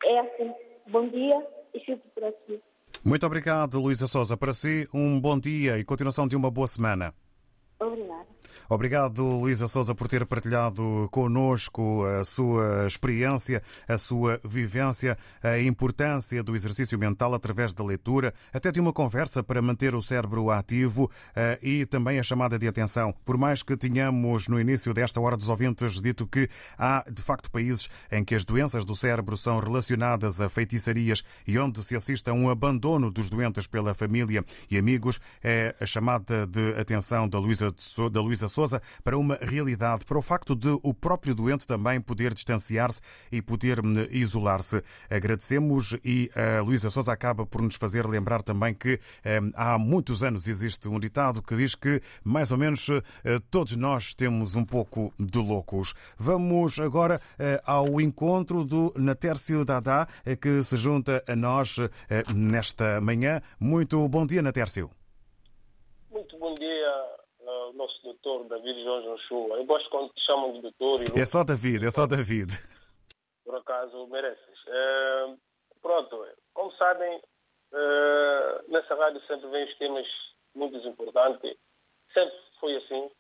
é 0.05 0.19
assim. 0.21 0.55
Bom 0.89 1.09
dia 1.09 1.47
e 1.75 1.81
fico 1.81 2.03
por 2.15 2.25
aqui. 2.25 2.61
Muito 3.05 3.27
obrigado, 3.27 3.81
Luísa 3.81 4.07
Souza. 4.07 4.37
Para 4.37 4.55
si, 4.55 4.89
um 4.93 5.21
bom 5.21 5.39
dia 5.39 5.79
e 5.79 5.85
continuação 5.85 6.27
de 6.27 6.37
uma 6.37 6.51
boa 6.51 6.67
semana. 6.67 7.15
Obrigado, 8.69 9.25
Luísa 9.25 9.67
Souza, 9.67 9.95
por 9.95 10.09
ter 10.09 10.27
partilhado 10.27 11.09
connosco 11.11 12.05
a 12.05 12.25
sua 12.25 12.87
experiência, 12.87 13.63
a 13.89 13.99
sua 13.99 14.41
vivência, 14.45 15.17
a 15.43 15.59
importância 15.59 16.43
do 16.43 16.55
exercício 16.55 16.99
mental 16.99 17.35
através 17.35 17.73
da 17.73 17.85
leitura, 17.85 18.33
até 18.53 18.73
de 18.73 18.81
uma 18.81 18.93
conversa 18.93 19.43
para 19.43 19.63
manter 19.63 19.95
o 19.95 20.03
cérebro 20.03 20.51
ativo 20.51 21.11
eh, 21.35 21.59
e 21.63 21.87
também 21.87 22.19
a 22.19 22.23
chamada 22.23 22.59
de 22.59 22.67
atenção. 22.67 23.15
Por 23.25 23.37
mais 23.37 23.63
que 23.63 23.77
tenhamos 23.77 24.49
no 24.49 24.61
início 24.61 24.93
desta 24.93 25.21
hora 25.21 25.37
dos 25.37 25.49
ouvintes 25.49 26.01
dito 26.01 26.27
que 26.27 26.49
há 26.79 27.05
de 27.11 27.23
facto 27.23 27.51
países 27.51 27.89
em 28.11 28.25
que 28.25 28.35
as 28.35 28.45
doenças 28.45 28.85
do 28.85 28.95
cérebro 28.95 29.37
são 29.37 29.59
relacionadas 29.59 30.41
a 30.41 30.49
feitiçarias 30.49 31.23
e 31.47 31.59
onde 31.59 31.83
se 31.83 31.97
assiste 31.97 32.29
a 32.31 32.33
um 32.33 32.51
abandono 32.51 33.11
dos 33.11 33.29
doentes 33.29 33.67
pela 33.67 33.95
família 33.95 34.45
e 34.71 34.79
amigos, 34.79 35.21
é 35.43 35.75
a 35.81 35.87
chamada 35.87 36.47
de 36.47 36.75
atenção 36.79 37.29
da 37.29 37.39
Luísa 37.39 38.46
Luísa 38.47 38.49
Souza 38.49 38.83
para 39.03 39.19
uma 39.19 39.39
realidade, 39.41 40.05
para 40.05 40.19
o 40.19 40.23
facto 40.23 40.55
de 40.55 40.69
o 40.83 40.95
próprio 40.95 41.35
doente 41.35 41.67
também 41.67 42.01
poder 42.01 42.33
distanciar-se 42.33 43.01
e 43.31 43.43
poder 43.43 43.85
hum, 43.85 44.07
isolar-se. 44.11 44.83
Agradecemos 45.11 45.97
e 46.05 46.31
a 46.35 46.63
Luísa 46.63 46.91
Souza 46.91 47.13
acaba 47.13 47.45
por 47.45 47.61
nos 47.63 47.77
fazer 47.77 48.07
lembrar 48.07 48.43
também 48.43 48.75
que 48.75 48.95
hum, 49.25 49.51
há 49.55 49.79
muitos 49.79 50.23
anos 50.23 50.49
existe 50.49 50.89
um 50.89 50.99
ditado 50.99 51.43
que 51.43 51.57
diz 51.57 51.75
que 51.75 52.01
mais 52.25 52.51
ou 52.51 52.59
menos 52.59 52.89
eh, 52.89 53.03
todos 53.51 53.77
nós 53.77 54.15
temos 54.15 54.55
um 54.55 54.65
pouco 54.65 55.13
de 55.19 55.39
loucos. 55.39 55.95
Vamos 56.19 56.79
agora 56.79 57.21
eh, 57.39 57.61
ao 57.65 58.01
encontro 58.01 58.65
do 58.65 58.93
Natércio 58.97 59.65
Dadá, 59.65 60.07
eh, 60.25 60.37
que 60.37 60.63
se 60.63 60.77
junta 60.77 61.23
a 61.27 61.35
nós 61.35 61.77
nesta 62.35 63.01
manhã. 63.01 63.41
Muito 63.59 64.09
bom 64.09 64.27
dia, 64.27 64.43
Natércio. 64.43 64.91
Muito 66.11 66.39
bom 66.39 66.55
dia, 66.55 66.66
nosso 67.77 68.03
doutor 68.03 68.45
David 68.45 68.83
Jorge 68.83 69.09
Ochoa. 69.09 69.57
Eu 69.59 69.65
gosto 69.65 69.89
quando 69.91 70.13
te 70.13 70.25
chamam 70.25 70.53
de 70.53 70.63
doutor. 70.63 71.03
E... 71.03 71.21
É 71.21 71.27
só 71.27 71.45
David, 71.45 71.87
é 71.87 71.91
só 71.91 72.07
David. 72.07 72.59
Por 73.45 73.55
acaso 73.55 74.07
mereces. 74.09 74.59
É, 74.67 75.35
pronto, 75.81 76.27
como 76.53 76.73
sabem, 76.73 77.21
é, 77.73 78.63
nessa 78.69 78.95
rádio 78.95 79.21
sempre 79.27 79.49
vem 79.51 79.65
os 79.65 79.79
temas 79.79 80.07
muito 80.55 80.77
importantes. 80.79 81.57
Sempre 82.13 82.37
foi 82.59 82.77
assim. 82.77 83.11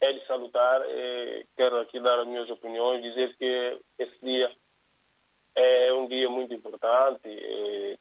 É 0.00 0.12
de 0.12 0.24
salutar. 0.26 0.82
É, 0.86 1.44
quero 1.56 1.80
aqui 1.80 1.98
dar 1.98 2.20
as 2.20 2.26
minhas 2.26 2.48
opiniões, 2.50 3.02
dizer 3.02 3.36
que 3.36 3.80
esse 3.98 4.18
dia 4.22 4.50
é 5.56 5.92
um 5.92 6.06
dia 6.06 6.30
muito 6.30 6.54
importante, 6.54 7.28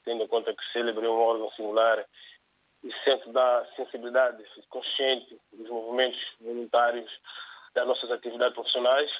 tendo 0.05 0.23
em 0.23 0.27
conta 0.27 0.53
que 0.53 0.71
celebrei 0.71 1.09
um 1.09 1.19
órgão 1.19 1.49
singular 1.53 2.05
e 2.87 3.31
da 3.31 3.65
sensibilidade 3.75 4.43
consciente 4.69 5.39
dos 5.51 5.69
movimentos 5.69 6.19
voluntários 6.39 7.11
das 7.73 7.87
nossas 7.87 8.09
atividades 8.11 8.55
profissionais, 8.55 9.11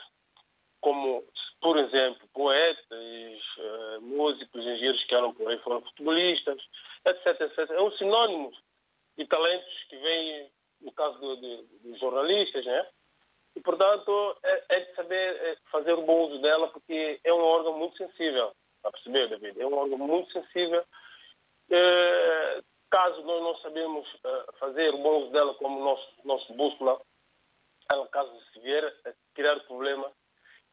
como, 0.82 1.24
por 1.62 1.78
exemplo, 1.78 2.28
poetas, 2.34 3.40
uh, 3.58 4.02
músicos, 4.02 4.62
engenheiros 4.62 5.04
que 5.04 5.16
eram 5.16 5.34
por 5.34 5.50
aí, 5.50 5.58
foram 5.60 5.82
futebolistas, 5.82 6.62
etc, 7.06 7.42
etc. 7.42 7.70
É 7.72 7.82
um 7.82 7.92
sinônimo 7.94 8.52
de 9.18 9.26
talentos 9.26 9.84
que 9.90 9.98
vem, 9.98 10.50
no 10.82 10.92
caso 10.92 11.18
dos 11.20 11.40
do, 11.84 11.98
jornalistas, 11.98 12.66
né? 12.66 12.88
E, 13.56 13.60
portanto, 13.60 14.38
é, 14.44 14.64
é 14.70 14.80
de 14.82 14.96
saber 14.96 15.36
é, 15.36 15.58
fazer 15.72 15.94
o 15.94 16.04
bom 16.04 16.28
uso 16.28 16.40
dela, 16.42 16.68
porque 16.68 17.20
é 17.24 17.34
um 17.34 17.42
órgão 17.42 17.78
muito 17.78 17.98
sensível, 17.98 18.54
a 18.84 18.92
perceber, 18.92 19.28
David? 19.30 19.60
É 19.60 19.66
um 19.66 19.74
órgão 19.74 19.98
muito 19.98 20.32
sensível. 20.32 20.84
É, 21.70 22.62
Caso 22.90 23.22
nós 23.24 23.44
não 23.44 23.58
sabemos 23.58 24.08
uh, 24.16 24.58
fazer 24.60 24.92
bom 24.94 25.24
uso 25.24 25.32
dela 25.32 25.54
como 25.56 25.84
nosso, 25.84 26.08
nosso 26.24 26.54
bússola, 26.54 27.02
ela, 27.92 28.08
caso 28.08 28.32
se 28.54 28.60
vier 28.60 28.86
a 29.06 29.14
criar 29.34 29.60
problema, 29.62 30.12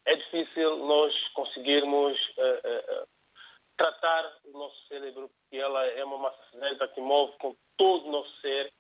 é 0.05 0.17
difícil 0.17 0.77
nós 0.77 1.13
conseguirmos 1.33 2.19
uh, 2.37 3.03
uh, 3.03 3.09
tratar 3.77 4.39
o 4.45 4.59
nosso 4.59 4.87
cérebro, 4.87 5.29
porque 5.29 5.57
ela 5.57 5.85
é 5.87 6.05
uma 6.05 6.19
massa 6.19 6.39
cinzenta 6.51 6.89
que 6.89 7.01
move 7.01 7.37
com 7.39 7.57
todo 7.77 8.07
o 8.07 8.13
nosso 8.13 8.41
ser, 8.41 8.73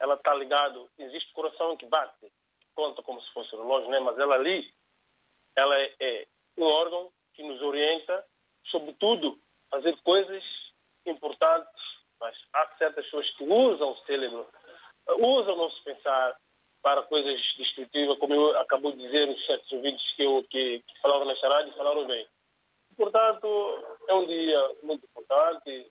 ela 0.00 0.14
está 0.14 0.34
ligada, 0.34 0.84
existe 0.98 1.32
coração 1.32 1.76
que 1.76 1.86
bate, 1.86 2.32
conta 2.74 3.02
como 3.02 3.20
se 3.22 3.32
fosse 3.32 3.50
relógio, 3.50 3.90
né? 3.90 4.00
mas 4.00 4.18
ela 4.18 4.34
ali, 4.34 4.72
ela 5.54 5.78
é, 5.78 5.94
é 6.00 6.26
um 6.56 6.64
órgão 6.64 7.12
que 7.34 7.42
nos 7.42 7.60
orienta, 7.62 8.26
sobretudo, 8.66 9.38
a 9.70 9.76
fazer 9.76 9.96
coisas 10.02 10.42
importantes, 11.06 11.79
mas 12.20 12.36
há 12.52 12.66
certas 12.76 13.04
pessoas 13.06 13.28
que 13.30 13.44
usam 13.44 13.92
o 13.92 13.96
cérebro, 14.06 14.46
usam 15.18 15.54
o 15.54 15.58
nosso 15.58 15.82
pensar 15.82 16.36
para 16.82 17.02
coisas 17.02 17.40
destrutivas, 17.56 18.18
como 18.18 18.34
eu 18.34 18.58
acabo 18.58 18.92
de 18.92 18.98
dizer, 18.98 19.28
os 19.28 19.46
certos 19.46 19.70
ouvintes 19.72 20.14
que, 20.14 20.22
eu, 20.22 20.44
que, 20.44 20.80
que 20.80 21.00
falaram 21.00 21.26
nesta 21.26 21.48
rádio 21.48 21.74
falaram 21.74 22.06
bem. 22.06 22.26
Portanto, 22.96 23.48
é 24.08 24.14
um 24.14 24.26
dia 24.26 24.76
muito 24.82 25.04
importante. 25.04 25.90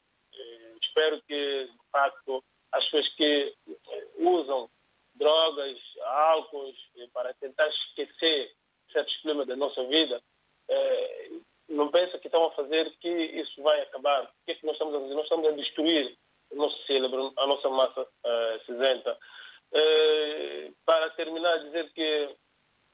Espero 0.82 1.22
que, 1.28 1.66
de 1.66 1.92
facto, 1.92 2.44
as 2.72 2.84
pessoas 2.86 3.08
que 3.16 3.56
usam 4.18 4.70
drogas, 5.16 5.78
álcool, 6.04 6.74
para 7.14 7.34
tentar 7.36 7.68
esquecer 7.68 8.52
certos 8.92 9.16
problemas 9.18 9.48
da 9.48 9.56
nossa 9.56 9.84
vida, 9.86 10.22
eh, 10.70 11.30
não 11.70 11.90
pensam 11.92 12.20
que 12.20 12.28
estão 12.28 12.46
a 12.46 12.52
fazer 12.52 12.92
que 13.00 13.10
isso 13.10 13.62
vai 13.62 13.80
acabar. 13.82 14.24
O 14.24 14.46
que 14.46 14.52
é 14.52 14.56
que 14.56 14.66
nós 14.66 14.74
estamos 14.74 14.96
a 14.96 15.00
fazer? 15.00 15.14
Nós 15.14 15.24
estamos 15.24 15.48
a 15.48 15.52
destruir 15.52 16.18
o 16.52 16.56
nosso 16.56 16.86
cérebro, 16.86 17.34
a 17.38 17.48
nossa 17.48 17.70
massa 17.70 18.02
uh, 18.02 18.66
cinzenta. 18.66 19.18
Uh, 19.72 20.76
para 20.86 21.12
terminar, 21.12 21.58
dizer 21.60 21.92
que 21.94 22.36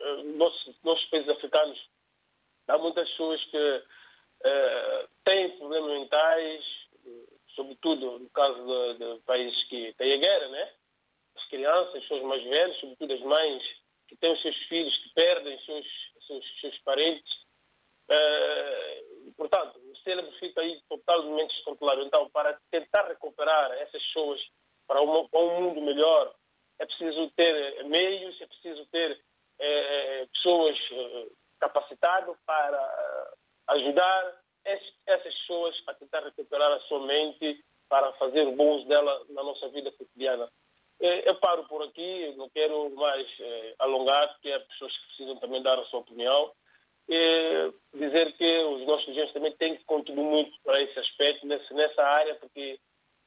uh, 0.01 0.23
nossos, 0.37 0.75
nossos 0.83 1.05
países 1.05 1.29
africanos 1.29 1.79
há 2.67 2.77
muitas 2.77 3.09
pessoas 3.11 3.43
que 3.45 3.57
uh, 3.57 5.09
têm 5.23 5.57
problemas 5.57 5.99
mentais, 5.99 6.65
sobretudo 7.55 8.19
no 8.19 8.29
caso 8.31 8.65
de, 8.65 9.15
de 9.15 9.21
países 9.21 9.63
que 9.69 9.93
têm 9.93 10.13
a 10.13 10.17
guerra, 10.17 10.47
né? 10.49 10.71
As 11.37 11.45
crianças, 11.45 11.95
as 11.95 12.01
pessoas 12.01 12.23
mais 12.23 12.43
velhas, 12.43 12.77
sobretudo 12.79 13.13
as 13.13 13.21
mães 13.21 13.63
que 14.07 14.17
têm 14.17 14.33
os 14.33 14.41
seus 14.41 14.57
filhos 14.67 14.97
que 14.97 15.09
perdem 15.13 15.59
seus, 15.61 15.85
seus, 16.27 16.59
seus 16.59 16.77
parentes 16.79 17.44
Uh, 18.09 19.33
portanto, 19.35 19.79
o 19.79 19.97
cérebro 19.97 20.31
fica 20.33 20.61
aí 20.61 20.79
totalmente 20.87 21.55
descontrolado. 21.55 22.03
Então, 22.03 22.29
para 22.29 22.57
tentar 22.71 23.07
recuperar 23.07 23.71
essas 23.73 24.01
pessoas 24.03 24.39
para 24.87 24.99
para 25.31 25.39
um 25.39 25.61
mundo 25.61 25.81
melhor, 25.81 26.33
é 26.79 26.85
preciso 26.85 27.31
ter 27.31 27.83
meios, 27.85 28.39
é 28.39 28.47
preciso 28.47 28.85
ter 28.87 29.19
eh, 29.59 30.27
pessoas 30.33 30.77
eh, 30.91 31.27
capacitadas 31.59 32.37
para 32.45 33.33
ajudar 33.69 34.41
essas 34.63 35.33
pessoas 35.33 35.75
a 35.87 35.93
tentar 35.93 36.19
recuperar 36.19 36.71
a 36.73 36.79
sua 36.81 37.05
mente 37.05 37.63
para 37.87 38.11
fazer 38.13 38.45
uso 38.47 38.87
dela 38.87 39.25
na 39.29 39.43
nossa 39.43 39.69
vida 39.69 39.91
cotidiana. 39.93 40.51
Eu 40.99 41.35
paro 41.35 41.67
por 41.67 41.83
aqui, 41.83 42.33
não 42.35 42.49
quero 42.49 42.89
mais 42.95 43.27
alongar, 43.79 44.31
porque 44.33 44.51
há 44.51 44.59
pessoas 44.61 44.97
precisam 45.07 45.37
também 45.37 45.61
dar 45.61 45.77
a 45.77 45.85
sua 45.85 45.99
opinião 45.99 46.51
é 47.09 47.71
dizer 47.93 48.33
que 48.33 48.59
os 48.63 48.85
nossos 48.87 49.05
dirigentes 49.05 49.33
também 49.33 49.51
têm 49.53 49.77
que 49.77 49.83
contribuir 49.85 50.23
muito 50.23 50.57
para 50.63 50.81
esse 50.81 50.97
aspecto, 50.99 51.45
nessa 51.45 52.03
área, 52.03 52.35
porque 52.35 52.79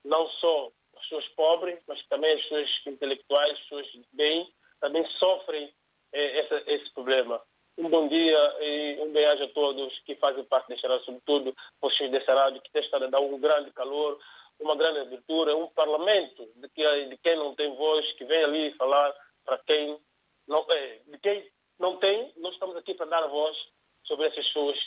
não 0.05 0.29
só 0.29 0.71
as 0.97 1.03
pessoas 1.03 1.29
pobres, 1.29 1.79
mas 1.87 2.05
também 2.09 2.33
as 2.35 2.43
pessoas 2.43 2.69
intelectuais, 2.87 3.53
as 3.53 3.61
pessoas 3.61 3.87
de 3.87 4.07
bem, 4.13 4.49
também 4.81 5.05
sofrem 5.19 5.73
é, 6.13 6.39
essa, 6.41 6.63
esse 6.67 6.93
problema. 6.93 7.41
Um 7.77 7.89
bom 7.89 8.09
dia 8.09 8.57
e 8.61 8.99
um 9.01 9.13
bem-aja 9.13 9.45
a 9.45 9.49
todos 9.51 9.97
que 10.01 10.17
fazem 10.17 10.45
parte 10.45 10.69
desta 10.69 10.89
rádio, 10.89 11.05
sobretudo 11.05 11.55
vocês 11.81 12.11
dessa 12.11 12.35
rádio, 12.35 12.61
que 12.63 12.73
tem 12.73 12.83
estado 12.83 13.05
a 13.05 13.09
dar 13.09 13.21
um 13.21 13.39
grande 13.39 13.71
calor, 13.71 14.19
uma 14.59 14.75
grande 14.75 15.01
abertura, 15.01 15.57
um 15.57 15.69
parlamento 15.69 16.49
de, 16.57 16.69
que, 16.71 17.05
de 17.07 17.17
quem 17.19 17.37
não 17.37 17.55
tem 17.55 17.73
voz, 17.77 18.13
que 18.15 18.25
vem 18.25 18.43
ali 18.43 18.73
falar 18.73 19.15
para 19.45 19.59
quem 19.59 19.97
não, 20.49 20.67
é, 20.71 21.01
de 21.07 21.19
quem 21.19 21.49
não 21.79 21.97
tem, 21.97 22.33
nós 22.37 22.53
estamos 22.55 22.77
aqui 22.77 22.95
para 22.95 23.07
dar 23.07 23.27
voz 23.27 23.57
sobre 24.05 24.27
essas 24.27 24.45
pessoas 24.47 24.79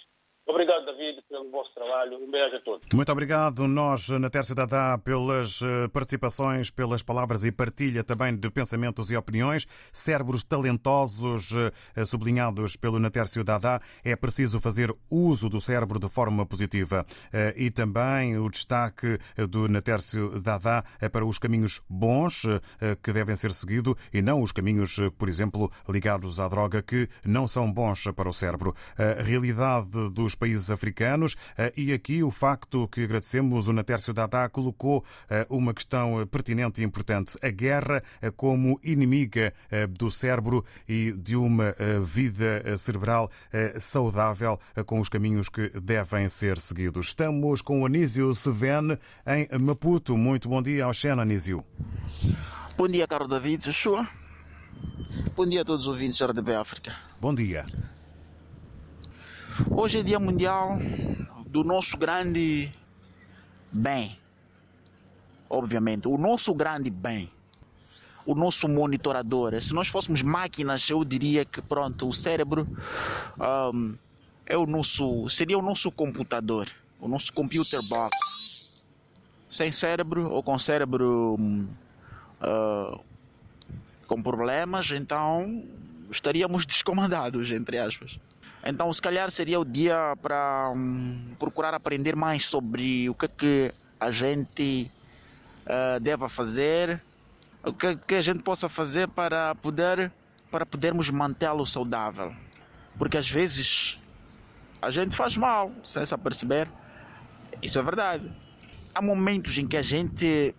Obrigado, 0.47 0.85
David, 0.85 1.21
pelo 1.29 1.49
vosso 1.51 1.71
trabalho. 1.73 2.17
Um 2.17 2.29
beijo 2.29 2.55
a 2.55 2.59
todos. 2.61 2.87
Muito 2.91 3.11
obrigado. 3.11 3.67
Nós, 3.67 4.09
na 4.09 4.29
Terça 4.29 4.55
Dada, 4.55 4.97
pelas 4.97 5.61
eh, 5.61 5.87
participações, 5.89 6.71
pelas 6.71 7.03
palavras 7.03 7.45
e 7.45 7.51
partilha 7.51 8.03
também 8.03 8.35
de 8.35 8.49
pensamentos 8.49 9.11
e 9.11 9.15
opiniões. 9.15 9.67
Cérebros 9.93 10.43
talentosos, 10.43 11.51
eh, 11.95 12.05
sublinhados 12.05 12.75
pelo 12.75 12.99
Natércio 12.99 13.43
Dada. 13.43 13.79
É 14.03 14.15
preciso 14.15 14.59
fazer 14.59 14.93
uso 15.09 15.47
do 15.47 15.61
cérebro 15.61 15.99
de 15.99 16.09
forma 16.09 16.45
positiva. 16.45 17.05
Eh, 17.31 17.53
e 17.55 17.71
também 17.71 18.37
o 18.37 18.49
destaque 18.49 19.19
do 19.47 19.67
Natércio 19.69 20.39
Dada 20.41 20.83
para 21.11 21.25
os 21.25 21.37
caminhos 21.37 21.81
bons 21.87 22.43
que 23.03 23.13
devem 23.13 23.35
ser 23.35 23.51
seguidos 23.51 23.95
e 24.13 24.21
não 24.21 24.41
os 24.41 24.51
caminhos, 24.51 24.97
por 25.17 25.29
exemplo, 25.29 25.71
ligados 25.87 26.39
à 26.39 26.47
droga, 26.47 26.81
que 26.81 27.07
não 27.25 27.47
são 27.47 27.71
bons 27.71 28.05
para 28.15 28.29
o 28.29 28.33
cérebro. 28.33 28.75
A 28.97 29.21
realidade 29.21 30.09
dos 30.11 30.30
dos 30.31 30.35
países 30.35 30.71
africanos. 30.71 31.35
Eh, 31.57 31.73
e 31.75 31.93
aqui 31.93 32.23
o 32.23 32.31
facto 32.31 32.87
que 32.87 33.03
agradecemos, 33.03 33.67
o 33.67 33.73
Natércio 33.73 34.13
Dada 34.13 34.47
colocou 34.49 35.03
eh, 35.29 35.45
uma 35.49 35.73
questão 35.73 36.25
pertinente 36.27 36.81
e 36.81 36.85
importante. 36.85 37.37
A 37.41 37.49
guerra 37.49 38.03
eh, 38.21 38.31
como 38.31 38.79
inimiga 38.83 39.53
do 39.97 40.09
cérebro 40.09 40.63
e 40.87 41.11
de 41.11 41.35
uma 41.35 41.75
vida 42.03 42.77
cerebral 42.77 43.29
saudável 43.79 44.59
com 44.85 44.99
os 44.99 45.09
caminhos 45.09 45.49
que 45.49 45.69
devem 45.79 46.27
ser 46.29 46.59
seguidos. 46.59 47.07
Estamos 47.07 47.61
com 47.61 47.81
o 47.81 47.85
Anísio 47.85 48.33
Seven 48.33 48.97
em 49.25 49.59
Maputo. 49.59 50.17
Muito 50.17 50.49
bom 50.49 50.61
dia 50.61 50.85
ao 50.85 50.93
Xena, 50.93 51.23
Anísio. 51.23 51.63
Bom 52.77 52.87
dia, 52.87 53.07
Carlos 53.07 53.29
David. 53.29 53.63
Joshua. 53.63 54.07
Bom 55.35 55.45
dia 55.45 55.61
a 55.61 55.65
todos 55.65 55.85
os 55.85 55.89
ouvintes 55.89 56.19
da 56.19 56.27
RDB 56.27 56.55
África. 56.55 56.95
Bom 57.19 57.33
dia. 57.33 57.65
Hoje 59.69 59.99
é 59.99 60.03
Dia 60.03 60.19
Mundial 60.19 60.77
do 61.45 61.63
nosso 61.63 61.97
grande 61.97 62.71
bem. 63.69 64.17
Obviamente, 65.49 66.07
o 66.07 66.17
nosso 66.17 66.53
grande 66.53 66.89
bem. 66.89 67.29
O 68.25 68.33
nosso 68.33 68.69
monitorador. 68.69 69.61
Se 69.61 69.73
nós 69.73 69.89
fôssemos 69.89 70.21
máquinas, 70.21 70.89
eu 70.89 71.03
diria 71.03 71.43
que 71.43 71.61
pronto, 71.61 72.07
o 72.07 72.13
cérebro 72.13 72.65
um, 73.73 73.95
é 74.45 74.55
o 74.57 74.65
nosso, 74.65 75.29
seria 75.29 75.57
o 75.57 75.61
nosso 75.61 75.91
computador, 75.91 76.69
o 76.99 77.07
nosso 77.07 77.33
computer 77.33 77.81
box. 77.89 78.83
Sem 79.49 79.69
cérebro 79.69 80.29
ou 80.31 80.41
com 80.41 80.57
cérebro 80.57 81.35
uh, 82.41 82.99
com 84.07 84.21
problemas, 84.21 84.91
então 84.91 85.65
estaríamos 86.09 86.63
descomandados, 86.67 87.51
entre 87.51 87.77
aspas. 87.77 88.17
Então, 88.63 88.93
se 88.93 89.01
calhar 89.01 89.31
seria 89.31 89.59
o 89.59 89.65
dia 89.65 90.15
para 90.21 90.71
um, 90.75 91.33
procurar 91.39 91.73
aprender 91.73 92.15
mais 92.15 92.45
sobre 92.45 93.09
o 93.09 93.15
que, 93.15 93.25
é 93.25 93.27
que 93.27 93.73
a 93.99 94.11
gente 94.11 94.91
uh, 95.65 95.99
deve 95.99 96.29
fazer, 96.29 97.01
o 97.63 97.73
que, 97.73 97.87
é 97.87 97.95
que 97.95 98.15
a 98.15 98.21
gente 98.21 98.43
possa 98.43 98.69
fazer 98.69 99.07
para 99.07 99.55
poder 99.55 100.11
para 100.51 100.65
podermos 100.65 101.09
mantê-lo 101.09 101.65
saudável. 101.65 102.35
Porque 102.97 103.17
às 103.17 103.29
vezes 103.29 103.97
a 104.81 104.91
gente 104.91 105.15
faz 105.15 105.37
mal 105.37 105.71
sem 105.85 106.03
se 106.03 106.13
aperceber. 106.13 106.67
Isso 107.63 107.79
é 107.79 107.81
verdade. 107.81 108.29
Há 108.93 109.01
momentos 109.01 109.57
em 109.57 109.65
que 109.65 109.77
a 109.77 109.81
gente, 109.81 110.53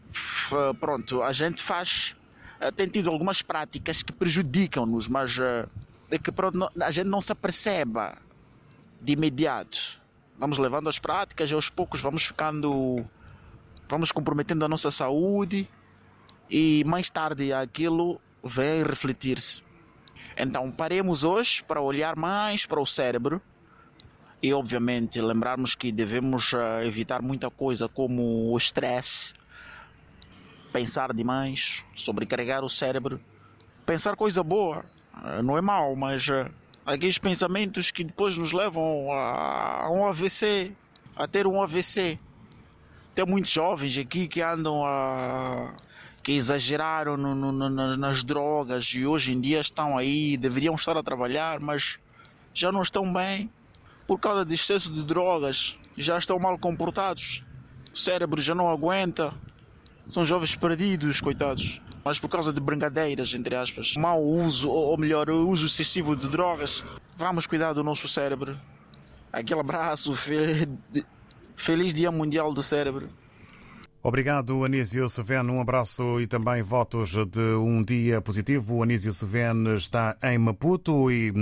pronto, 0.80 1.22
a 1.22 1.32
gente 1.32 1.62
faz, 1.62 2.14
eh, 2.58 2.70
tem 2.70 2.88
tido 2.88 3.10
algumas 3.10 3.42
práticas 3.42 4.02
que 4.02 4.12
prejudicam-nos, 4.12 5.06
mas 5.08 5.36
uh, 5.36 5.68
é 6.14 6.18
que 6.18 6.30
a 6.82 6.90
gente 6.90 7.06
não 7.06 7.20
se 7.20 7.32
aperceba 7.32 8.16
de 9.00 9.12
imediato. 9.12 10.00
Vamos 10.38 10.58
levando 10.58 10.88
as 10.88 10.98
práticas 10.98 11.50
e 11.50 11.54
aos 11.54 11.70
poucos 11.70 12.00
vamos 12.00 12.24
ficando, 12.24 13.04
vamos 13.88 14.12
comprometendo 14.12 14.64
a 14.64 14.68
nossa 14.68 14.90
saúde 14.90 15.68
e 16.50 16.84
mais 16.84 17.10
tarde 17.10 17.52
aquilo 17.52 18.20
vem 18.44 18.82
refletir-se. 18.82 19.62
Então 20.36 20.70
paremos 20.70 21.24
hoje 21.24 21.62
para 21.64 21.80
olhar 21.80 22.14
mais 22.16 22.66
para 22.66 22.80
o 22.80 22.86
cérebro 22.86 23.40
e 24.42 24.52
obviamente 24.52 25.20
lembrarmos 25.20 25.74
que 25.74 25.90
devemos 25.90 26.52
eh, 26.52 26.86
evitar 26.86 27.22
muita 27.22 27.48
coisa 27.50 27.88
como 27.88 28.52
o 28.52 28.58
estresse, 28.58 29.32
pensar 30.72 31.12
demais, 31.14 31.84
sobrecarregar 31.94 32.64
o 32.64 32.68
cérebro, 32.68 33.20
pensar 33.86 34.16
coisa 34.16 34.42
boa, 34.42 34.84
não 35.42 35.56
é 35.56 35.60
mau, 35.60 35.94
mas 35.94 36.26
uh, 36.28 36.50
aqueles 36.84 37.18
pensamentos 37.18 37.90
que 37.90 38.04
depois 38.04 38.36
nos 38.36 38.52
levam 38.52 39.12
a, 39.12 39.84
a, 39.84 39.90
um 39.90 40.06
AVC, 40.06 40.72
a 41.16 41.26
ter 41.26 41.46
um 41.46 41.62
AVC. 41.62 42.18
Tem 43.14 43.26
muitos 43.26 43.50
jovens 43.50 43.96
aqui 43.98 44.26
que 44.26 44.40
andam 44.40 44.84
a. 44.84 45.74
que 46.22 46.32
exageraram 46.32 47.16
no, 47.16 47.34
no, 47.34 47.52
no, 47.52 47.96
nas 47.96 48.24
drogas 48.24 48.86
e 48.94 49.06
hoje 49.06 49.32
em 49.32 49.40
dia 49.40 49.60
estão 49.60 49.98
aí, 49.98 50.36
deveriam 50.36 50.74
estar 50.74 50.96
a 50.96 51.02
trabalhar, 51.02 51.60
mas 51.60 51.98
já 52.54 52.72
não 52.72 52.82
estão 52.82 53.10
bem 53.12 53.50
por 54.06 54.18
causa 54.18 54.44
de 54.44 54.54
excesso 54.54 54.92
de 54.92 55.02
drogas, 55.02 55.78
já 55.96 56.18
estão 56.18 56.38
mal 56.38 56.58
comportados, 56.58 57.44
o 57.92 57.96
cérebro 57.96 58.40
já 58.40 58.54
não 58.54 58.68
aguenta, 58.68 59.32
são 60.08 60.26
jovens 60.26 60.56
perdidos, 60.56 61.20
coitados 61.20 61.80
mas 62.04 62.18
por 62.18 62.28
causa 62.28 62.52
de 62.52 62.60
brincadeiras, 62.60 63.32
entre 63.32 63.54
aspas, 63.54 63.94
mau 63.96 64.22
uso, 64.22 64.68
ou 64.68 64.96
melhor, 64.98 65.30
uso 65.30 65.66
excessivo 65.66 66.16
de 66.16 66.28
drogas, 66.28 66.84
vamos 67.16 67.46
cuidar 67.46 67.72
do 67.72 67.84
nosso 67.84 68.08
cérebro. 68.08 68.58
Aquele 69.32 69.60
abraço, 69.60 70.14
feliz 71.56 71.94
Dia 71.94 72.10
Mundial 72.10 72.52
do 72.52 72.62
Cérebro. 72.62 73.08
Obrigado, 74.04 74.64
Anísio 74.64 75.08
Seveno. 75.08 75.52
Um 75.52 75.60
abraço 75.60 76.20
e 76.20 76.26
também 76.26 76.60
votos 76.60 77.10
de 77.10 77.40
um 77.54 77.80
dia 77.80 78.20
positivo. 78.20 78.74
O 78.74 78.82
Anísio 78.82 79.12
Seveno 79.12 79.76
está 79.76 80.16
em 80.24 80.36
Maputo 80.38 81.08
e, 81.08 81.32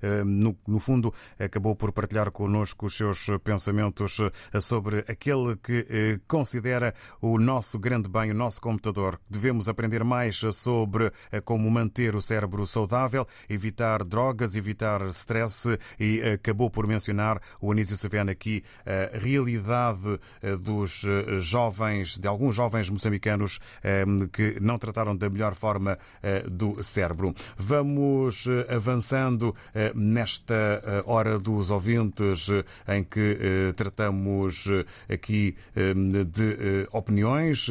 eh, 0.00 0.22
no, 0.22 0.56
no, 0.64 0.78
fundo, 0.78 1.12
acabou 1.36 1.74
por 1.74 1.90
partilhar 1.90 2.30
connosco 2.30 2.86
os 2.86 2.96
seus 2.96 3.26
pensamentos 3.42 4.20
sobre 4.60 5.00
aquele 5.08 5.56
que 5.56 5.86
eh, 5.90 6.20
considera 6.28 6.94
o 7.20 7.36
nosso 7.36 7.80
grande 7.80 8.08
bem, 8.08 8.30
o 8.30 8.34
nosso 8.34 8.60
computador. 8.60 9.20
Devemos 9.28 9.68
aprender 9.68 10.04
mais 10.04 10.36
sobre 10.52 11.10
eh, 11.32 11.40
como 11.40 11.68
manter 11.68 12.14
o 12.14 12.22
cérebro 12.22 12.64
saudável, 12.64 13.26
evitar 13.48 14.04
drogas, 14.04 14.54
evitar 14.54 15.04
stress 15.08 15.76
e 15.98 16.22
acabou 16.22 16.70
por 16.70 16.86
mencionar 16.86 17.40
o 17.60 17.72
Anísio 17.72 17.96
Seveno 17.96 18.30
aqui 18.30 18.62
a 18.86 19.18
realidade 19.18 20.20
dos 20.60 21.04
jovens 21.40 22.03
de 22.12 22.28
alguns 22.28 22.54
jovens 22.54 22.90
moçambicanos 22.90 23.60
eh, 23.82 24.04
que 24.32 24.58
não 24.60 24.78
trataram 24.78 25.16
da 25.16 25.28
melhor 25.28 25.54
forma 25.54 25.98
eh, 26.22 26.44
do 26.48 26.82
cérebro. 26.82 27.34
Vamos 27.56 28.46
eh, 28.46 28.74
avançando 28.74 29.54
nesta 29.94 31.02
hora 31.06 31.38
dos 31.38 31.70
ouvintes 31.70 32.48
em 32.86 33.02
que 33.02 33.72
tratamos 33.76 34.66
aqui 35.08 35.56
de 35.74 36.86
opiniões. 36.92 37.68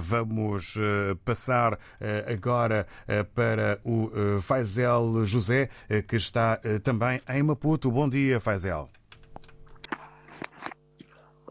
Vamos 0.00 0.76
passar 1.24 1.78
agora 2.26 2.86
para 3.34 3.78
o 3.84 4.10
Faisel 4.40 5.24
José, 5.24 5.68
que 6.06 6.16
está 6.16 6.60
também 6.82 7.20
em 7.28 7.42
Maputo. 7.42 7.90
Bom 7.90 8.08
dia, 8.08 8.40
Faisel. 8.40 8.88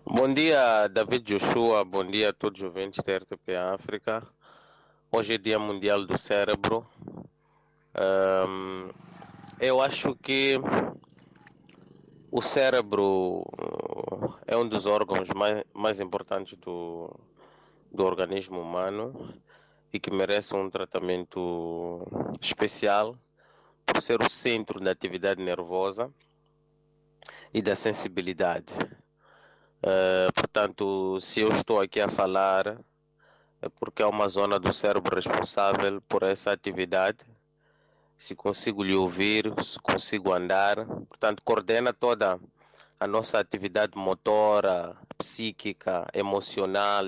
Bom 0.08 0.32
dia, 0.32 0.88
David 0.88 1.24
Joshua. 1.24 1.84
Bom 1.84 2.06
dia 2.06 2.30
a 2.30 2.34
todos 2.34 2.62
os 2.62 2.68
ouvintes 2.68 3.04
da 3.04 3.18
RTP 3.18 3.56
África. 3.74 4.22
Hoje 5.12 5.34
é 5.34 5.38
Dia 5.40 5.58
Mundial 5.58 6.06
do 6.06 6.16
Cérebro. 6.16 6.86
Um, 8.48 8.92
eu 9.60 9.82
acho 9.82 10.16
que 10.16 10.60
o 12.30 12.40
cérebro 12.40 13.44
é 14.46 14.56
um 14.56 14.68
dos 14.68 14.86
órgãos 14.86 15.28
mais, 15.36 15.64
mais 15.74 16.00
importantes 16.00 16.56
do, 16.60 17.12
do 17.92 18.04
organismo 18.06 18.62
humano 18.62 19.34
e 19.92 20.00
que 20.00 20.12
merece 20.12 20.56
um 20.56 20.70
tratamento 20.70 22.06
especial 22.40 23.18
por 23.84 24.00
ser 24.04 24.22
o 24.22 24.30
centro 24.30 24.80
da 24.80 24.92
atividade 24.92 25.42
nervosa 25.42 26.14
e 27.52 27.60
da 27.60 27.76
sensibilidade. 27.76 28.76
Uh, 29.86 30.34
portanto, 30.34 31.20
se 31.20 31.42
eu 31.42 31.50
estou 31.50 31.80
aqui 31.80 32.02
a 32.02 32.10
falar, 32.10 32.80
é 33.62 33.70
porque 33.70 34.02
é 34.02 34.06
uma 34.08 34.28
zona 34.28 34.58
do 34.58 34.74
cérebro 34.74 35.16
responsável 35.16 36.02
por 36.10 36.24
essa 36.24 36.52
atividade. 36.52 37.20
Se 38.18 38.34
consigo 38.34 38.82
lhe 38.82 38.96
ouvir, 38.96 39.54
se 39.64 39.80
consigo 39.80 40.34
andar, 40.34 40.84
portanto, 41.08 41.44
coordena 41.46 41.94
toda 41.94 42.40
a 43.00 43.06
nossa 43.06 43.38
atividade 43.38 43.96
motora, 43.96 44.98
psíquica, 45.20 46.08
emocional. 46.16 47.06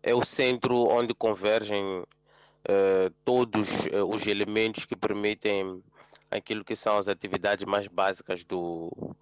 É 0.00 0.14
o 0.14 0.24
centro 0.24 0.86
onde 0.88 1.12
convergem 1.12 1.84
uh, 1.84 3.10
todos 3.24 3.86
uh, 3.86 4.06
os 4.08 4.28
elementos 4.28 4.84
que 4.84 4.94
permitem 4.94 5.82
aquilo 6.30 6.64
que 6.64 6.76
são 6.76 6.98
as 6.98 7.08
atividades 7.08 7.64
mais 7.64 7.88
básicas 7.88 8.44
do, 8.44 9.16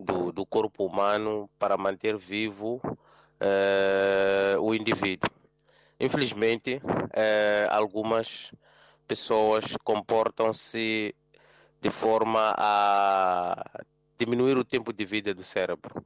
do, 0.00 0.32
do 0.32 0.46
corpo 0.46 0.86
humano 0.86 1.48
para 1.58 1.76
manter 1.76 2.16
vivo 2.16 2.80
eh, 3.38 4.56
o 4.58 4.74
indivíduo. 4.74 5.30
Infelizmente, 5.98 6.80
eh, 7.12 7.68
algumas 7.70 8.52
pessoas 9.06 9.76
comportam-se 9.84 11.14
de 11.80 11.90
forma 11.90 12.54
a 12.56 13.62
diminuir 14.16 14.56
o 14.56 14.64
tempo 14.64 14.92
de 14.92 15.04
vida 15.04 15.34
do 15.34 15.44
cérebro. 15.44 16.04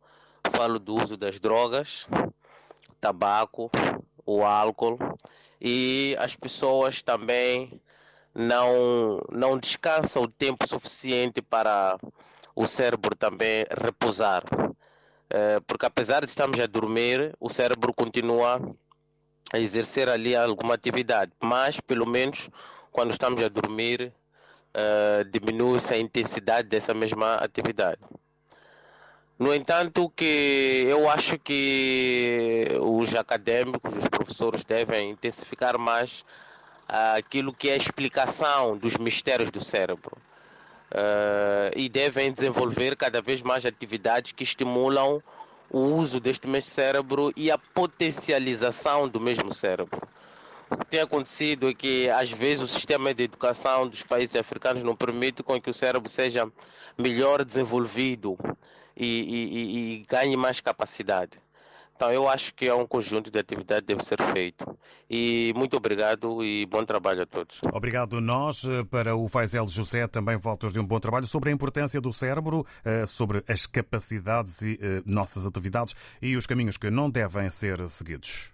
Falo 0.51 0.79
do 0.79 0.97
uso 0.97 1.17
das 1.17 1.39
drogas, 1.39 2.07
tabaco, 3.01 3.71
o 4.27 4.45
álcool 4.45 4.99
e 5.61 6.17
as 6.19 6.35
pessoas 6.35 7.03
também 7.03 7.81
não 8.35 9.21
não 9.31 9.59
descansam 9.59 10.23
o 10.23 10.29
tempo 10.29 10.67
suficiente 10.67 11.41
para 11.41 11.97
o 12.55 12.67
cérebro 12.67 13.17
também 13.17 13.65
repousar. 13.83 14.43
É, 15.29 15.59
porque 15.67 15.87
apesar 15.87 16.21
de 16.21 16.31
estarmos 16.31 16.61
a 16.61 16.67
dormir, 16.67 17.35
o 17.41 17.49
cérebro 17.49 17.93
continua 17.93 18.61
a 19.53 19.59
exercer 19.59 20.09
ali 20.09 20.37
alguma 20.37 20.75
atividade, 20.75 21.33
mas 21.43 21.81
pelo 21.81 22.07
menos 22.07 22.51
quando 22.93 23.11
estamos 23.11 23.43
a 23.43 23.49
dormir, 23.49 24.13
é, 24.73 25.25
diminui-se 25.25 25.93
a 25.95 25.99
intensidade 25.99 26.69
dessa 26.69 26.95
mesma 26.95 27.35
atividade. 27.37 28.01
No 29.37 29.53
entanto, 29.53 30.09
que 30.11 30.87
eu 30.89 31.11
acho 31.11 31.39
que 31.41 32.69
os 32.81 33.17
acadêmicos, 33.17 33.97
os 33.97 34.09
professores 34.09 34.63
devem 34.63 35.11
intensificar 35.11 35.77
mais 35.77 36.25
aquilo 36.87 37.53
que 37.53 37.69
é 37.69 37.73
a 37.73 37.77
explicação 37.77 38.77
dos 38.77 38.97
mistérios 38.97 39.51
do 39.51 39.63
cérebro 39.63 40.17
uh, 40.95 41.77
e 41.77 41.89
devem 41.89 42.33
desenvolver 42.33 42.97
cada 42.97 43.21
vez 43.21 43.43
mais 43.43 43.67
atividades 43.67 44.33
que 44.33 44.45
estimulam 44.45 45.23
o 45.71 45.81
uso 45.81 46.21
deste 46.21 46.47
mesmo 46.47 46.71
cérebro 46.71 47.33
e 47.37 47.51
a 47.51 47.59
potencialização 47.59 49.09
do 49.09 49.21
mesmo 49.21 49.53
cérebro. 49.53 50.01
O 50.71 50.77
que 50.77 50.87
tem 50.87 51.01
acontecido 51.01 51.69
é 51.69 51.75
que 51.75 52.09
às 52.11 52.31
vezes 52.31 52.63
o 52.63 52.69
sistema 52.69 53.13
de 53.13 53.25
educação 53.25 53.87
dos 53.89 54.03
países 54.03 54.37
africanos 54.37 54.83
não 54.83 54.97
permite 54.97 55.43
com 55.43 55.61
que 55.61 55.69
o 55.69 55.75
cérebro 55.75 56.09
seja 56.09 56.51
melhor 56.97 57.45
desenvolvido 57.45 58.37
e, 58.97 59.07
e, 59.07 59.95
e 59.95 60.07
ganhe 60.09 60.37
mais 60.37 60.61
capacidade. 60.61 61.44
Então, 61.95 62.13
eu 62.13 62.29
acho 62.29 62.55
que 62.55 62.67
é 62.67 62.75
um 62.75 62.87
conjunto 62.87 63.31
de 63.31 63.39
atividades 63.39 63.87
que 63.87 63.95
deve 63.95 64.05
ser 64.05 64.21
feito. 64.33 64.77
E 65.09 65.53
muito 65.57 65.77
obrigado 65.77 66.45
e 66.45 66.67
bom 66.67 66.85
trabalho 66.85 67.23
a 67.23 67.27
todos. 67.27 67.61
Obrigado 67.73 68.21
nós. 68.21 68.65
Eh, 68.65 68.83
para 68.85 69.15
o 69.15 69.29
Faisel 69.29 69.69
José, 69.69 70.07
também 70.09 70.37
votos 70.37 70.73
de 70.73 70.81
um 70.81 70.87
bom 70.87 70.99
trabalho 70.99 71.27
sobre 71.27 71.51
a 71.51 71.53
importância 71.53 72.01
do 72.01 72.13
cérebro, 72.13 72.67
eh, 72.85 73.07
sobre 73.07 73.45
as 73.47 73.67
capacidades 73.67 74.63
e 74.63 74.79
eh, 74.81 75.03
nossas 75.07 75.47
atividades 75.47 75.95
e 76.21 76.37
os 76.37 76.47
caminhos 76.47 76.77
que 76.77 76.91
não 76.91 77.09
devem 77.09 77.49
ser 77.49 77.89
seguidos. 77.89 78.54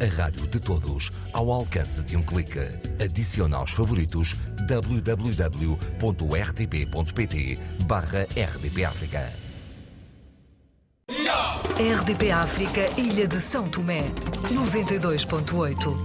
A 0.00 0.06
rádio 0.06 0.46
de 0.48 0.58
todos, 0.58 1.12
ao 1.32 1.52
alcance 1.52 2.02
de 2.02 2.16
um 2.16 2.22
clique. 2.22 2.58
Adicione 3.00 3.54
aos 3.54 3.70
favoritos 3.70 4.34
www.rtp.pt 4.66 5.78
barra 7.86 8.22
RDP 8.22 8.84
África. 8.84 9.32
RDP 11.78 12.32
África, 12.32 12.80
Ilha 13.00 13.28
de 13.28 13.40
São 13.40 13.68
Tomé, 13.68 14.00
92.8. 14.50 15.96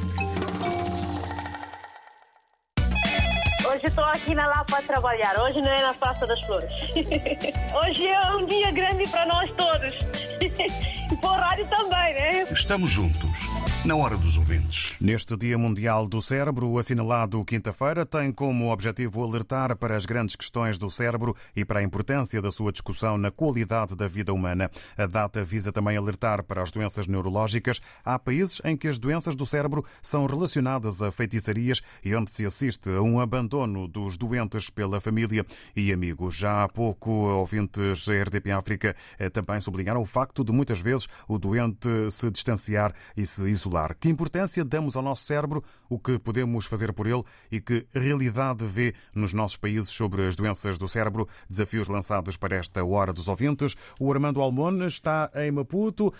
Hoje 3.67 3.87
estou 3.87 4.03
aqui 4.03 4.35
na 4.35 4.45
Lapa 4.45 4.77
a 4.77 4.81
trabalhar, 4.83 5.39
hoje 5.39 5.61
não 5.61 5.69
é 5.69 5.81
na 5.81 5.95
Praça 5.95 6.27
das 6.27 6.39
Flores. 6.41 6.69
Hoje 7.73 8.07
é 8.07 8.35
um 8.35 8.45
dia 8.45 8.71
grande 8.71 9.07
para 9.09 9.25
nós 9.25 9.51
todos. 9.53 9.93
E 11.11 11.15
para 11.15 11.29
o 11.31 11.33
rádio 11.33 11.67
também, 11.67 12.13
né? 12.13 12.43
Estamos 12.51 12.91
juntos 12.91 13.48
na 13.89 13.95
hora 13.95 14.15
dos 14.15 14.37
ouvintes. 14.37 14.95
Neste 15.01 15.35
Dia 15.35 15.57
Mundial 15.57 16.07
do 16.07 16.21
Cérebro, 16.21 16.77
assinalado 16.77 17.43
quinta-feira, 17.43 18.05
tem 18.05 18.31
como 18.31 18.71
objetivo 18.71 19.23
alertar 19.23 19.75
para 19.75 19.97
as 19.97 20.05
grandes 20.05 20.35
questões 20.35 20.77
do 20.77 20.91
cérebro 20.91 21.35
e 21.55 21.65
para 21.65 21.79
a 21.79 21.83
importância 21.83 22.39
da 22.39 22.51
sua 22.51 22.71
discussão 22.71 23.17
na 23.17 23.31
qualidade 23.31 23.95
da 23.95 24.07
vida 24.07 24.31
humana. 24.31 24.69
A 24.95 25.07
data 25.07 25.43
visa 25.43 25.71
também 25.71 25.97
alertar 25.97 26.43
para 26.43 26.61
as 26.61 26.71
doenças 26.71 27.07
neurológicas. 27.07 27.81
Há 28.05 28.19
países 28.19 28.61
em 28.63 28.77
que 28.77 28.87
as 28.87 28.99
doenças 28.99 29.33
do 29.33 29.43
cérebro 29.43 29.83
são 30.03 30.27
relacionadas 30.27 31.01
a 31.01 31.11
feitiçarias 31.11 31.81
e 32.05 32.13
onde 32.13 32.29
se 32.29 32.45
assiste 32.45 32.91
a 32.91 33.01
um 33.01 33.19
abandono 33.19 33.87
dos 33.87 34.17
doentes 34.17 34.69
pela 34.69 35.01
família 35.01 35.43
e 35.75 35.91
amigos. 35.91 36.35
Já 36.35 36.63
há 36.63 36.69
pouco, 36.69 37.09
ouvintes 37.09 38.05
da 38.05 38.21
RDP 38.21 38.51
África 38.51 38.95
eh, 39.17 39.31
também 39.31 39.59
sublinharam 39.59 40.01
o 40.01 40.05
facto 40.05 40.43
de 40.43 40.51
muitas 40.51 40.79
vezes 40.79 41.07
o 41.27 41.39
doente 41.39 41.89
se 42.11 42.29
distanciar 42.29 42.93
e 43.17 43.25
se 43.25 43.49
isolar 43.49 43.78
Que 43.99 44.09
importância 44.09 44.63
damos 44.65 44.95
ao 44.95 45.01
nosso 45.01 45.25
cérebro, 45.25 45.63
o 45.89 45.97
que 45.97 46.19
podemos 46.19 46.65
fazer 46.65 46.93
por 46.93 47.07
ele 47.07 47.23
e 47.51 47.61
que 47.61 47.85
realidade 47.93 48.65
vê 48.65 48.93
nos 49.13 49.33
nossos 49.33 49.57
países 49.57 49.89
sobre 49.89 50.27
as 50.27 50.35
doenças 50.35 50.77
do 50.77 50.87
cérebro? 50.87 51.27
Desafios 51.49 51.87
lançados 51.87 52.35
para 52.35 52.57
esta 52.57 52.83
Hora 52.83 53.13
dos 53.13 53.27
Ouvintes. 53.27 53.75
O 53.99 54.11
Armando 54.11 54.41
Almon 54.41 54.85
está 54.85 55.31
em 55.35 55.51
Maputo 55.51 56.13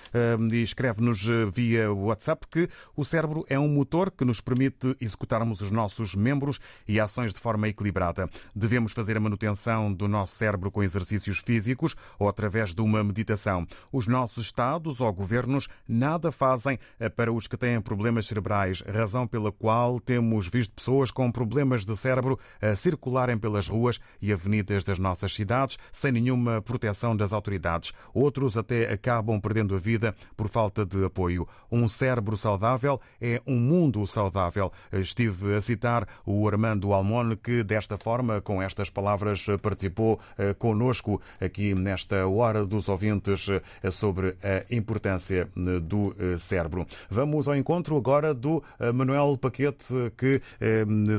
e 0.51 0.61
escreve-nos 0.61 1.27
via 1.53 1.91
WhatsApp 1.91 2.47
que 2.49 2.69
o 2.95 3.03
cérebro 3.03 3.45
é 3.49 3.59
um 3.59 3.67
motor 3.67 4.11
que 4.11 4.25
nos 4.25 4.39
permite 4.39 4.95
executarmos 5.01 5.61
os 5.61 5.71
nossos 5.71 6.15
membros 6.15 6.59
e 6.87 6.99
ações 6.99 7.33
de 7.33 7.39
forma 7.39 7.67
equilibrada. 7.67 8.29
Devemos 8.55 8.91
fazer 8.91 9.17
a 9.17 9.19
manutenção 9.19 9.93
do 9.93 10.07
nosso 10.07 10.35
cérebro 10.35 10.71
com 10.71 10.83
exercícios 10.83 11.39
físicos 11.39 11.95
ou 12.17 12.29
através 12.29 12.73
de 12.73 12.81
uma 12.81 13.03
meditação. 13.03 13.65
Os 13.91 14.07
nossos 14.07 14.49
Estados 14.49 14.99
ou 14.99 15.13
governos 15.13 15.67
nada 15.87 16.31
fazem 16.31 16.79
eh, 16.99 17.09
para 17.09 17.31
os 17.31 17.47
que 17.49 17.57
têm 17.57 17.81
problemas 17.81 18.27
cerebrais, 18.27 18.81
razão 18.81 19.27
pela 19.27 19.51
qual 19.51 19.99
temos 19.99 20.47
visto 20.47 20.73
pessoas 20.73 21.11
com 21.11 21.31
problemas 21.31 21.85
de 21.85 21.95
cérebro 21.95 22.39
a 22.61 22.75
circularem 22.75 23.37
pelas 23.37 23.67
ruas 23.67 23.99
e 24.21 24.31
avenidas 24.31 24.83
das 24.83 24.99
nossas 24.99 25.33
cidades 25.33 25.77
sem 25.91 26.11
nenhuma 26.11 26.61
proteção 26.61 27.15
das 27.15 27.33
autoridades. 27.33 27.91
Outros 28.13 28.57
até 28.57 28.91
acabam 28.91 29.39
perdendo 29.39 29.75
a 29.75 29.79
vida 29.79 30.15
por 30.37 30.47
falta 30.47 30.85
de 30.85 31.03
apoio. 31.03 31.47
Um 31.71 31.87
cérebro 31.87 32.37
saudável 32.37 33.01
é 33.19 33.41
um 33.45 33.59
mundo 33.59 34.05
saudável. 34.05 34.71
Estive 34.91 35.55
a 35.55 35.61
citar 35.61 36.07
o 36.25 36.47
Armando 36.47 36.93
Almone, 36.93 37.35
que 37.35 37.63
desta 37.63 37.97
forma, 37.97 38.41
com 38.41 38.61
estas 38.61 38.89
palavras, 38.89 39.45
participou 39.61 40.19
eh, 40.37 40.53
conosco 40.53 41.21
aqui 41.39 41.73
nesta 41.73 42.27
Hora 42.27 42.65
dos 42.65 42.89
Ouvintes 42.89 43.47
eh, 43.49 43.91
sobre 43.91 44.35
a 44.43 44.73
importância 44.73 45.47
eh, 45.55 45.79
do 45.79 46.15
cérebro. 46.37 46.85
Vamos 47.09 47.28
ao 47.47 47.55
encontro 47.55 47.95
agora 47.95 48.33
do 48.33 48.63
Manuel 48.93 49.37
Paquete, 49.37 49.93
que 50.17 50.41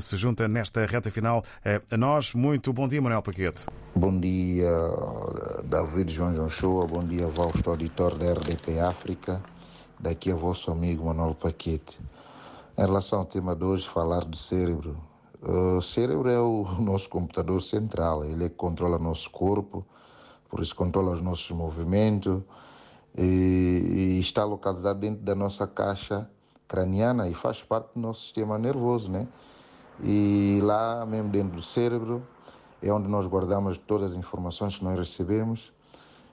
se 0.00 0.16
junta 0.16 0.48
nesta 0.48 0.84
reta 0.86 1.10
final 1.10 1.44
a 1.90 1.96
nós. 1.96 2.34
Muito 2.34 2.72
bom 2.72 2.88
dia, 2.88 3.00
Manuel 3.00 3.22
Paquete. 3.22 3.66
Bom 3.94 4.18
dia, 4.18 4.70
David 5.64 6.12
João 6.12 6.48
João. 6.48 6.86
Bom 6.86 7.04
dia, 7.04 7.26
vosso 7.28 7.68
auditor 7.68 8.16
da 8.16 8.32
RDP 8.32 8.80
África. 8.80 9.40
Daqui 9.98 10.32
a 10.32 10.34
vosso 10.34 10.70
amigo 10.70 11.04
Manuel 11.04 11.34
Paquete. 11.34 11.98
Em 12.76 12.80
relação 12.80 13.20
ao 13.20 13.24
tema 13.26 13.54
de 13.54 13.64
hoje, 13.64 13.88
falar 13.88 14.24
do 14.24 14.36
cérebro. 14.36 14.96
O 15.42 15.80
cérebro 15.80 16.28
é 16.28 16.38
o 16.40 16.64
nosso 16.80 17.08
computador 17.08 17.62
central, 17.62 18.24
ele 18.24 18.44
é 18.44 18.48
controla 18.48 18.98
nosso 18.98 19.30
corpo, 19.30 19.84
por 20.48 20.60
isso 20.60 20.74
controla 20.74 21.12
os 21.12 21.22
nossos 21.22 21.50
movimentos 21.50 22.42
e, 23.16 24.16
e 24.16 24.20
está 24.20 24.44
localizado 24.44 25.00
dentro 25.00 25.22
da 25.22 25.34
nossa 25.34 25.66
caixa 25.66 26.28
craniana 26.68 27.28
e 27.28 27.34
faz 27.34 27.62
parte 27.62 27.94
do 27.94 28.00
nosso 28.00 28.22
sistema 28.22 28.58
nervoso, 28.58 29.10
né? 29.10 29.26
E 30.02 30.60
lá 30.62 31.04
mesmo 31.04 31.30
dentro 31.30 31.56
do 31.56 31.62
cérebro 31.62 32.22
é 32.82 32.92
onde 32.92 33.08
nós 33.08 33.26
guardamos 33.26 33.76
todas 33.76 34.12
as 34.12 34.16
informações 34.16 34.78
que 34.78 34.84
nós 34.84 34.98
recebemos. 34.98 35.72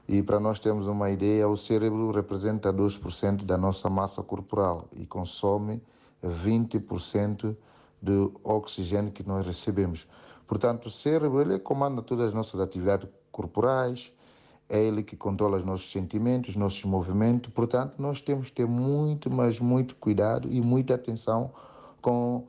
E 0.07 0.23
para 0.23 0.39
nós 0.39 0.57
termos 0.57 0.87
uma 0.87 1.09
ideia, 1.09 1.49
o 1.49 1.57
cérebro 1.57 2.11
representa 2.11 2.71
2% 2.71 3.43
da 3.43 3.57
nossa 3.57 3.89
massa 3.89 4.23
corporal 4.23 4.87
e 4.95 5.05
consome 5.05 5.81
20% 6.23 7.55
de 8.01 8.31
oxigênio 8.43 9.11
que 9.11 9.27
nós 9.27 9.45
recebemos. 9.45 10.07
Portanto, 10.45 10.85
o 10.85 10.91
cérebro 10.91 11.41
ele 11.41 11.59
comanda 11.59 12.01
todas 12.01 12.27
as 12.27 12.33
nossas 12.33 12.61
atividades 12.61 13.09
corporais, 13.31 14.13
é 14.69 14.83
ele 14.83 15.01
que 15.01 15.15
controla 15.15 15.57
os 15.57 15.65
nossos 15.65 15.91
sentimentos, 15.91 16.51
os 16.51 16.55
nossos 16.55 16.83
movimentos. 16.83 17.51
Portanto, 17.53 17.93
nós 17.97 18.21
temos 18.21 18.47
que 18.47 18.53
ter 18.53 18.67
muito, 18.67 19.31
mas 19.31 19.59
muito 19.59 19.95
cuidado 19.95 20.51
e 20.51 20.61
muita 20.61 20.95
atenção 20.95 21.51
com, 22.01 22.45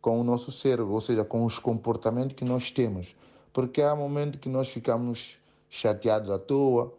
com 0.00 0.20
o 0.20 0.24
nosso 0.24 0.52
cérebro, 0.52 0.92
ou 0.92 1.00
seja, 1.00 1.24
com 1.24 1.44
os 1.44 1.58
comportamentos 1.58 2.36
que 2.36 2.44
nós 2.44 2.70
temos. 2.70 3.14
Porque 3.52 3.80
há 3.82 3.94
momentos 3.96 4.40
que 4.40 4.48
nós 4.48 4.68
ficamos 4.68 5.36
chateados 5.68 6.30
à 6.30 6.38
toa 6.38 6.92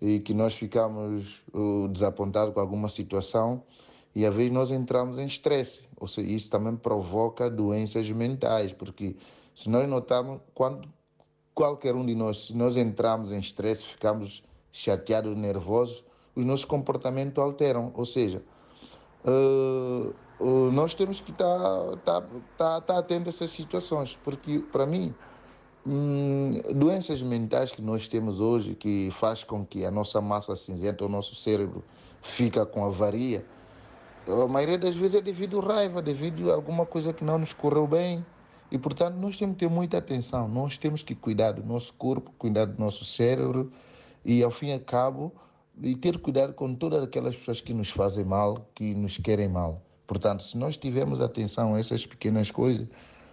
e 0.00 0.20
que 0.20 0.34
nós 0.34 0.54
ficamos 0.54 1.42
uh, 1.54 1.88
desapontados 1.88 2.52
com 2.54 2.60
alguma 2.60 2.88
situação 2.88 3.62
e 4.14 4.26
às 4.26 4.34
vezes 4.34 4.52
nós 4.52 4.70
entramos 4.70 5.18
em 5.18 5.26
estresse. 5.26 5.82
Ou 5.96 6.08
seja, 6.08 6.28
isso 6.30 6.50
também 6.50 6.76
provoca 6.76 7.48
doenças 7.48 8.10
mentais, 8.10 8.72
porque 8.72 9.16
se 9.54 9.68
nós 9.68 9.88
notarmos, 9.88 10.40
quando 10.54 10.88
qualquer 11.54 11.94
um 11.94 12.04
de 12.04 12.14
nós, 12.14 12.46
se 12.46 12.56
nós 12.56 12.76
entramos 12.76 13.32
em 13.32 13.38
estresse, 13.38 13.84
ficamos 13.84 14.42
chateados, 14.72 15.36
nervosos, 15.36 16.04
os 16.34 16.44
nossos 16.44 16.64
comportamentos 16.64 17.38
alteram. 17.38 17.92
Ou 17.94 18.04
seja, 18.04 18.42
uh, 19.24 20.14
uh, 20.40 20.70
nós 20.72 20.94
temos 20.94 21.20
que 21.20 21.30
estar 21.30 21.58
tá, 22.04 22.20
tá, 22.20 22.26
tá, 22.56 22.80
tá 22.80 22.98
atentos 22.98 23.26
a 23.26 23.30
essas 23.30 23.50
situações, 23.50 24.18
porque 24.24 24.60
para 24.72 24.86
mim, 24.86 25.14
hum, 25.86 26.60
doenças 26.74 27.22
mentais 27.22 27.72
que 27.72 27.82
nós 27.82 28.08
temos 28.08 28.40
hoje, 28.40 28.74
que 28.74 29.10
faz 29.12 29.44
com 29.44 29.64
que 29.64 29.84
a 29.84 29.90
nossa 29.90 30.20
massa 30.20 30.54
cinzenta, 30.54 31.04
o 31.04 31.08
nosso 31.08 31.34
cérebro, 31.34 31.82
fica 32.22 32.66
com 32.66 32.84
avaria, 32.84 33.44
a 34.26 34.46
maioria 34.46 34.78
das 34.78 34.94
vezes 34.94 35.16
é 35.16 35.20
devido 35.20 35.60
à 35.60 35.64
raiva, 35.64 36.02
devido 36.02 36.50
a 36.50 36.54
alguma 36.54 36.84
coisa 36.84 37.12
que 37.12 37.24
não 37.24 37.38
nos 37.38 37.52
correu 37.52 37.86
bem. 37.86 38.24
E, 38.70 38.78
portanto, 38.78 39.16
nós 39.16 39.36
temos 39.36 39.54
que 39.54 39.66
ter 39.66 39.70
muita 39.70 39.98
atenção. 39.98 40.48
Nós 40.48 40.78
temos 40.78 41.02
que 41.02 41.14
cuidar 41.14 41.52
do 41.52 41.64
nosso 41.64 41.92
corpo, 41.94 42.32
cuidar 42.38 42.66
do 42.66 42.78
nosso 42.78 43.04
cérebro 43.04 43.72
e, 44.24 44.42
ao 44.42 44.50
fim 44.50 44.68
e 44.68 44.72
ao 44.74 44.80
cabo, 44.80 45.32
e 45.82 45.96
ter 45.96 46.18
cuidado 46.18 46.52
com 46.52 46.74
todas 46.74 47.02
aquelas 47.02 47.34
pessoas 47.34 47.60
que 47.60 47.74
nos 47.74 47.90
fazem 47.90 48.24
mal, 48.24 48.68
que 48.74 48.94
nos 48.94 49.16
querem 49.18 49.48
mal. 49.48 49.82
Portanto, 50.06 50.44
se 50.44 50.56
nós 50.56 50.76
tivermos 50.76 51.20
atenção 51.20 51.74
a 51.74 51.80
essas 51.80 52.06
pequenas 52.06 52.50
coisas, 52.50 52.86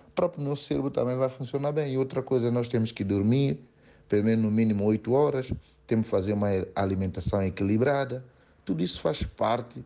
o 0.07 0.11
próprio 0.15 0.43
nosso 0.43 0.63
cérebro 0.63 0.89
também 0.89 1.17
vai 1.17 1.29
funcionar 1.29 1.71
bem. 1.71 1.93
E 1.93 1.97
outra 1.97 2.23
coisa, 2.23 2.49
nós 2.49 2.67
temos 2.67 2.91
que 2.91 3.03
dormir, 3.03 3.59
pelo 4.07 4.23
menos 4.23 4.45
no 4.45 4.51
mínimo 4.51 4.85
8 4.85 5.11
horas, 5.11 5.51
temos 5.85 6.05
que 6.05 6.11
fazer 6.11 6.33
uma 6.33 6.49
alimentação 6.75 7.41
equilibrada. 7.43 8.25
Tudo 8.65 8.83
isso 8.83 9.01
faz 9.01 9.23
parte 9.23 9.79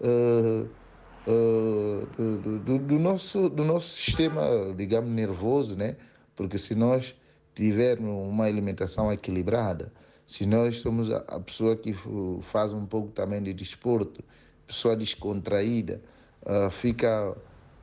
uh, 0.00 0.68
uh, 1.26 2.06
do, 2.16 2.58
do, 2.58 2.78
do, 2.78 2.98
nosso, 2.98 3.48
do 3.48 3.64
nosso 3.64 3.88
sistema, 3.96 4.42
digamos, 4.76 5.10
nervoso, 5.10 5.76
né? 5.76 5.96
Porque 6.36 6.58
se 6.58 6.74
nós 6.74 7.14
tivermos 7.54 8.26
uma 8.28 8.44
alimentação 8.44 9.12
equilibrada, 9.12 9.92
se 10.26 10.46
nós 10.46 10.78
somos 10.80 11.10
a 11.10 11.40
pessoa 11.40 11.76
que 11.76 11.94
faz 12.42 12.72
um 12.72 12.86
pouco 12.86 13.10
também 13.10 13.42
de 13.42 13.52
desporto, 13.52 14.22
pessoa 14.66 14.96
descontraída, 14.96 16.00
uh, 16.42 16.70
fica, 16.70 17.36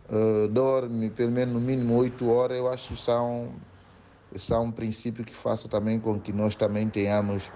uh, 0.09 0.47
dorme 0.47 1.09
pelo 1.09 1.31
menos 1.31 1.53
no 1.53 1.59
mínimo 1.59 1.95
oito 1.97 2.29
horas, 2.29 2.57
eu 2.57 2.71
acho 2.71 2.93
que 2.93 2.99
são, 2.99 3.53
são 4.35 4.65
um 4.65 4.71
princípio 4.71 5.25
que 5.25 5.35
faça 5.35 5.67
também 5.67 5.99
com 5.99 6.19
que 6.19 6.31
nós 6.31 6.55
também 6.55 6.89
tenhamos 6.89 7.51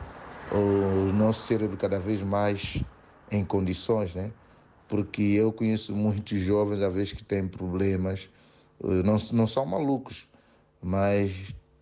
o 0.52 1.14
nosso 1.14 1.48
cérebro 1.48 1.78
cada 1.78 1.98
vez 1.98 2.22
mais 2.22 2.84
em 3.32 3.46
condições, 3.46 4.14
né? 4.14 4.34
Porque 4.92 5.22
eu 5.22 5.54
conheço 5.54 5.96
muitos 5.96 6.38
jovens, 6.42 6.82
às 6.82 6.94
vezes, 6.94 7.14
que 7.14 7.24
têm 7.24 7.48
problemas, 7.48 8.30
eh, 8.84 9.02
não, 9.04 9.18
não 9.32 9.48
são 9.48 9.66
malucos, 9.66 10.28
mas 10.82 11.32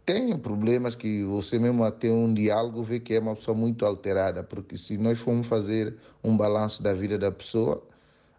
têm 0.05 0.37
problemas 0.37 0.93
que 0.93 1.23
você 1.23 1.57
mesmo 1.57 1.83
até 1.83 2.11
um 2.11 2.31
diálogo 2.31 2.83
vê 2.83 2.99
que 2.99 3.15
é 3.15 3.19
uma 3.19 3.35
pessoa 3.35 3.57
muito 3.57 3.83
alterada, 3.83 4.43
porque 4.43 4.77
se 4.77 4.95
nós 4.95 5.17
formos 5.17 5.47
fazer 5.47 5.95
um 6.23 6.37
balanço 6.37 6.83
da 6.83 6.93
vida 6.93 7.17
da 7.17 7.31
pessoa, 7.31 7.83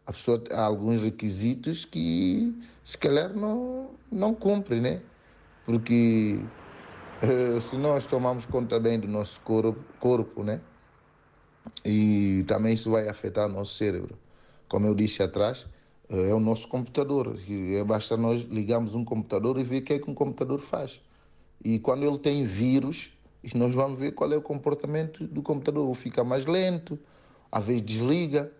a 0.07 0.12
pessoa 0.12 0.41
há 0.53 0.62
alguns 0.62 1.03
requisitos 1.03 1.85
que 1.85 2.55
se 2.85 2.97
calhar 2.97 3.35
não, 3.35 3.91
não 4.11 4.33
cumpre, 4.33 4.81
né? 4.81 5.03
Porque 5.66 6.39
eh, 7.23 7.61
se 7.61 7.77
nós 7.77 8.07
tomamos 8.07 8.47
conta 8.47 8.79
bem 8.79 9.01
do 9.01 9.09
nosso 9.09 9.41
corpo, 9.41 9.81
corpo, 9.99 10.45
né? 10.45 10.61
E 11.85 12.45
também 12.47 12.75
isso 12.75 12.89
vai 12.93 13.09
afetar 13.09 13.49
o 13.49 13.53
nosso 13.53 13.75
cérebro 13.75 14.16
como 14.71 14.87
eu 14.87 14.95
disse 14.95 15.21
atrás, 15.23 15.66
eh, 16.09 16.31
é 16.31 16.35
o 16.35 16.41
nosso 16.41 16.68
computador. 16.68 17.37
É 17.77 17.85
basta 17.85 18.16
nós 18.16 18.43
ligarmos 18.43 18.95
um 18.95 19.05
computador 19.05 19.59
e 19.59 19.64
ver 19.64 19.83
o 19.83 19.85
que 19.85 19.93
é 19.95 19.99
que 19.99 20.09
um 20.09 20.14
computador 20.14 20.61
faz. 20.61 21.03
E 21.62 21.79
quando 21.81 22.05
ele 22.07 22.18
tem 22.18 22.47
vírus, 22.47 23.11
nós 23.55 23.75
vamos 23.75 23.99
ver 23.99 24.12
qual 24.12 24.33
é 24.33 24.37
o 24.37 24.43
comportamento 24.43 25.27
do 25.27 25.43
computador. 25.43 25.87
Ou 25.89 25.95
fica 25.95 26.23
mais 26.23 26.47
lento, 26.47 26.99
às 27.51 27.64
vezes 27.64 27.83
desliga, 27.83 28.51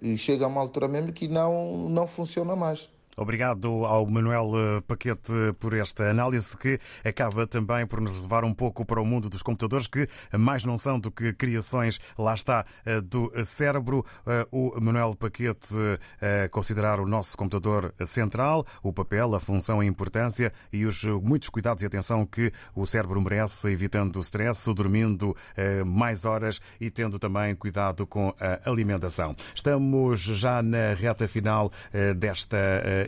e 0.00 0.16
chega 0.16 0.44
a 0.44 0.48
uma 0.48 0.60
altura 0.60 0.86
mesmo 0.86 1.12
que 1.12 1.26
não, 1.26 1.88
não 1.88 2.06
funciona 2.06 2.54
mais. 2.54 2.88
Obrigado 3.18 3.84
ao 3.84 4.06
Manuel 4.06 4.52
eh, 4.54 4.80
Paquete 4.82 5.32
por 5.58 5.74
esta 5.74 6.08
análise 6.08 6.56
que 6.56 6.78
acaba 7.04 7.48
também 7.48 7.84
por 7.84 8.00
nos 8.00 8.20
levar 8.20 8.44
um 8.44 8.54
pouco 8.54 8.84
para 8.84 9.00
o 9.00 9.04
mundo 9.04 9.28
dos 9.28 9.42
computadores, 9.42 9.88
que 9.88 10.08
mais 10.38 10.64
não 10.64 10.78
são 10.78 11.00
do 11.00 11.10
que 11.10 11.32
criações, 11.32 12.00
lá 12.16 12.32
está, 12.32 12.64
eh, 12.86 13.00
do 13.00 13.32
cérebro. 13.44 14.06
Eh, 14.24 14.46
o 14.52 14.80
Manuel 14.80 15.16
Paquete 15.16 15.74
a 16.20 16.48
considerar 16.48 17.00
o 17.00 17.06
nosso 17.06 17.36
computador 17.36 17.92
central, 18.06 18.64
o 18.82 18.92
papel, 18.92 19.34
a 19.34 19.40
função, 19.40 19.80
a 19.80 19.84
importância 19.84 20.52
e 20.72 20.86
os 20.86 21.02
muitos 21.02 21.48
cuidados 21.48 21.82
e 21.82 21.86
atenção 21.86 22.24
que 22.24 22.52
o 22.74 22.86
cérebro 22.86 23.20
merece, 23.20 23.68
evitando 23.70 24.16
o 24.16 24.20
stress, 24.20 24.72
dormindo 24.72 25.36
mais 25.84 26.24
horas 26.24 26.60
e 26.80 26.90
tendo 26.90 27.18
também 27.18 27.54
cuidado 27.54 28.06
com 28.06 28.34
a 28.38 28.68
alimentação. 28.68 29.34
Estamos 29.54 30.20
já 30.20 30.62
na 30.62 30.94
reta 30.94 31.26
final 31.26 31.72
desta 32.16 32.56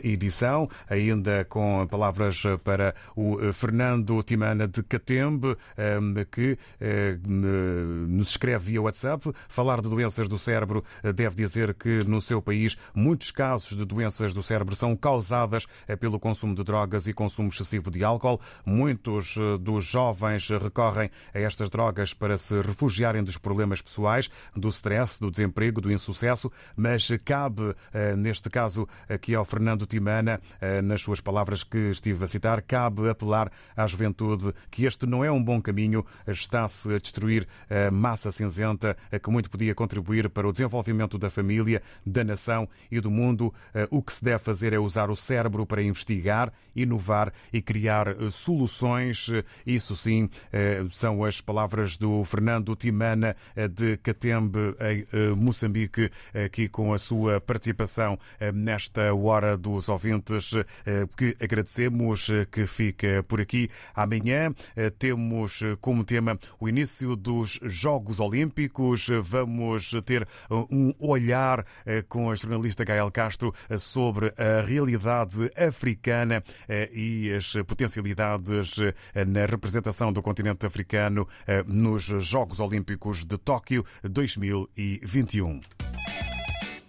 edição, 0.03 0.69
ainda 0.89 1.45
com 1.45 1.85
palavras 1.89 2.43
para 2.63 2.95
o 3.15 3.39
eh, 3.39 3.51
Fernando 3.51 4.21
Timana 4.23 4.67
de 4.67 4.83
Catembe, 4.83 5.55
ehm, 5.77 6.23
que 6.31 6.57
eh, 6.79 7.17
nos 7.23 8.29
escreve 8.29 8.71
via 8.71 8.81
WhatsApp. 8.81 9.31
Falar 9.47 9.81
de 9.81 9.89
doenças 9.89 10.27
do 10.27 10.37
cérebro 10.37 10.83
eh, 11.03 11.11
deve 11.11 11.35
dizer 11.35 11.73
que 11.73 12.03
no 12.05 12.21
seu 12.21 12.41
país 12.41 12.77
muitos 12.93 13.31
casos 13.31 13.77
de 13.77 13.85
doenças 13.85 14.33
do 14.33 14.43
cérebro 14.43 14.75
são 14.75 14.95
causadas 14.95 15.65
pelo 15.99 16.19
consumo 16.19 16.55
de 16.55 16.63
drogas 16.63 17.07
e 17.07 17.13
consumo 17.13 17.49
excessivo 17.49 17.89
de 17.89 18.03
álcool. 18.03 18.39
Muitos 18.65 19.35
dos 19.59 19.85
jovens 19.85 20.47
recorrem 20.49 21.09
a 21.33 21.39
estas 21.39 21.69
drogas 21.69 22.13
para 22.13 22.37
se 22.37 22.59
refugiarem 22.61 23.23
dos 23.23 23.37
problemas 23.37 23.81
pessoais, 23.81 24.29
do 24.55 24.69
stress, 24.69 25.19
do 25.19 25.31
desemprego, 25.31 25.81
do 25.81 25.91
insucesso, 25.91 26.51
mas 26.75 27.09
cabe, 27.23 27.75
neste 28.17 28.49
caso, 28.49 28.87
aqui 29.09 29.35
ao 29.35 29.45
Fernando 29.45 29.85
Timana, 29.91 30.39
eh, 30.61 30.81
nas 30.81 31.01
suas 31.01 31.19
palavras 31.19 31.63
que 31.63 31.89
estive 31.89 32.23
a 32.23 32.27
citar, 32.27 32.61
cabe 32.61 33.09
apelar 33.09 33.51
à 33.75 33.85
juventude 33.85 34.53
que 34.69 34.85
este 34.85 35.05
não 35.05 35.23
é 35.23 35.29
um 35.29 35.43
bom 35.43 35.61
caminho, 35.61 36.05
está-se 36.25 36.93
a 36.93 36.97
destruir 36.97 37.45
a 37.69 37.91
massa 37.91 38.31
cinzenta 38.31 38.95
que 39.21 39.29
muito 39.29 39.49
podia 39.49 39.75
contribuir 39.75 40.29
para 40.29 40.47
o 40.47 40.51
desenvolvimento 40.51 41.17
da 41.17 41.29
família, 41.29 41.81
da 42.05 42.23
nação 42.23 42.69
e 42.89 43.01
do 43.01 43.11
mundo. 43.11 43.53
Eh, 43.73 43.87
o 43.91 44.01
que 44.01 44.13
se 44.13 44.23
deve 44.23 44.39
fazer 44.39 44.71
é 44.71 44.79
usar 44.79 45.09
o 45.09 45.15
cérebro 45.15 45.65
para 45.65 45.83
investigar, 45.83 46.53
inovar 46.73 47.33
e 47.51 47.61
criar 47.61 48.07
eh, 48.07 48.29
soluções. 48.29 49.29
Isso 49.65 49.95
sim 49.95 50.29
são 50.91 51.23
as 51.23 51.41
palavras 51.41 51.97
do 51.97 52.23
Fernando 52.23 52.75
Timana 52.75 53.35
de 53.75 53.97
Catembe, 53.97 54.75
em 54.79 55.35
Moçambique, 55.35 56.09
aqui 56.33 56.69
com 56.69 56.93
a 56.93 56.99
sua 56.99 57.41
participação 57.41 58.17
nesta 58.53 59.13
Hora 59.13 59.57
dos 59.57 59.80
Ouvintes 59.89 60.11
ouvintes 60.11 60.53
eh, 60.85 61.07
que 61.15 61.35
agradecemos 61.39 62.29
eh, 62.29 62.45
que 62.49 62.65
fica 62.65 63.23
por 63.27 63.39
aqui. 63.39 63.69
Amanhã 63.95 64.53
eh, 64.75 64.89
temos 64.89 65.61
como 65.79 66.03
tema 66.03 66.37
o 66.59 66.67
início 66.67 67.15
dos 67.15 67.59
Jogos 67.63 68.19
Olímpicos. 68.19 69.07
Vamos 69.21 69.91
ter 70.05 70.27
um 70.49 70.91
olhar 70.99 71.65
com 72.07 72.29
a 72.29 72.35
jornalista 72.35 72.83
Gael 72.83 73.11
Castro 73.11 73.53
sobre 73.77 74.33
a 74.37 74.61
realidade 74.61 75.51
africana 75.55 76.43
e 76.91 77.31
as 77.33 77.53
potencialidades 77.67 78.75
na 79.27 79.45
representação 79.45 80.11
do 80.11 80.21
continente 80.21 80.65
africano 80.65 81.27
nos 81.65 82.03
Jogos 82.03 82.59
Olímpicos 82.59 83.25
de 83.25 83.37
Tóquio 83.37 83.85
2021. 84.03 85.61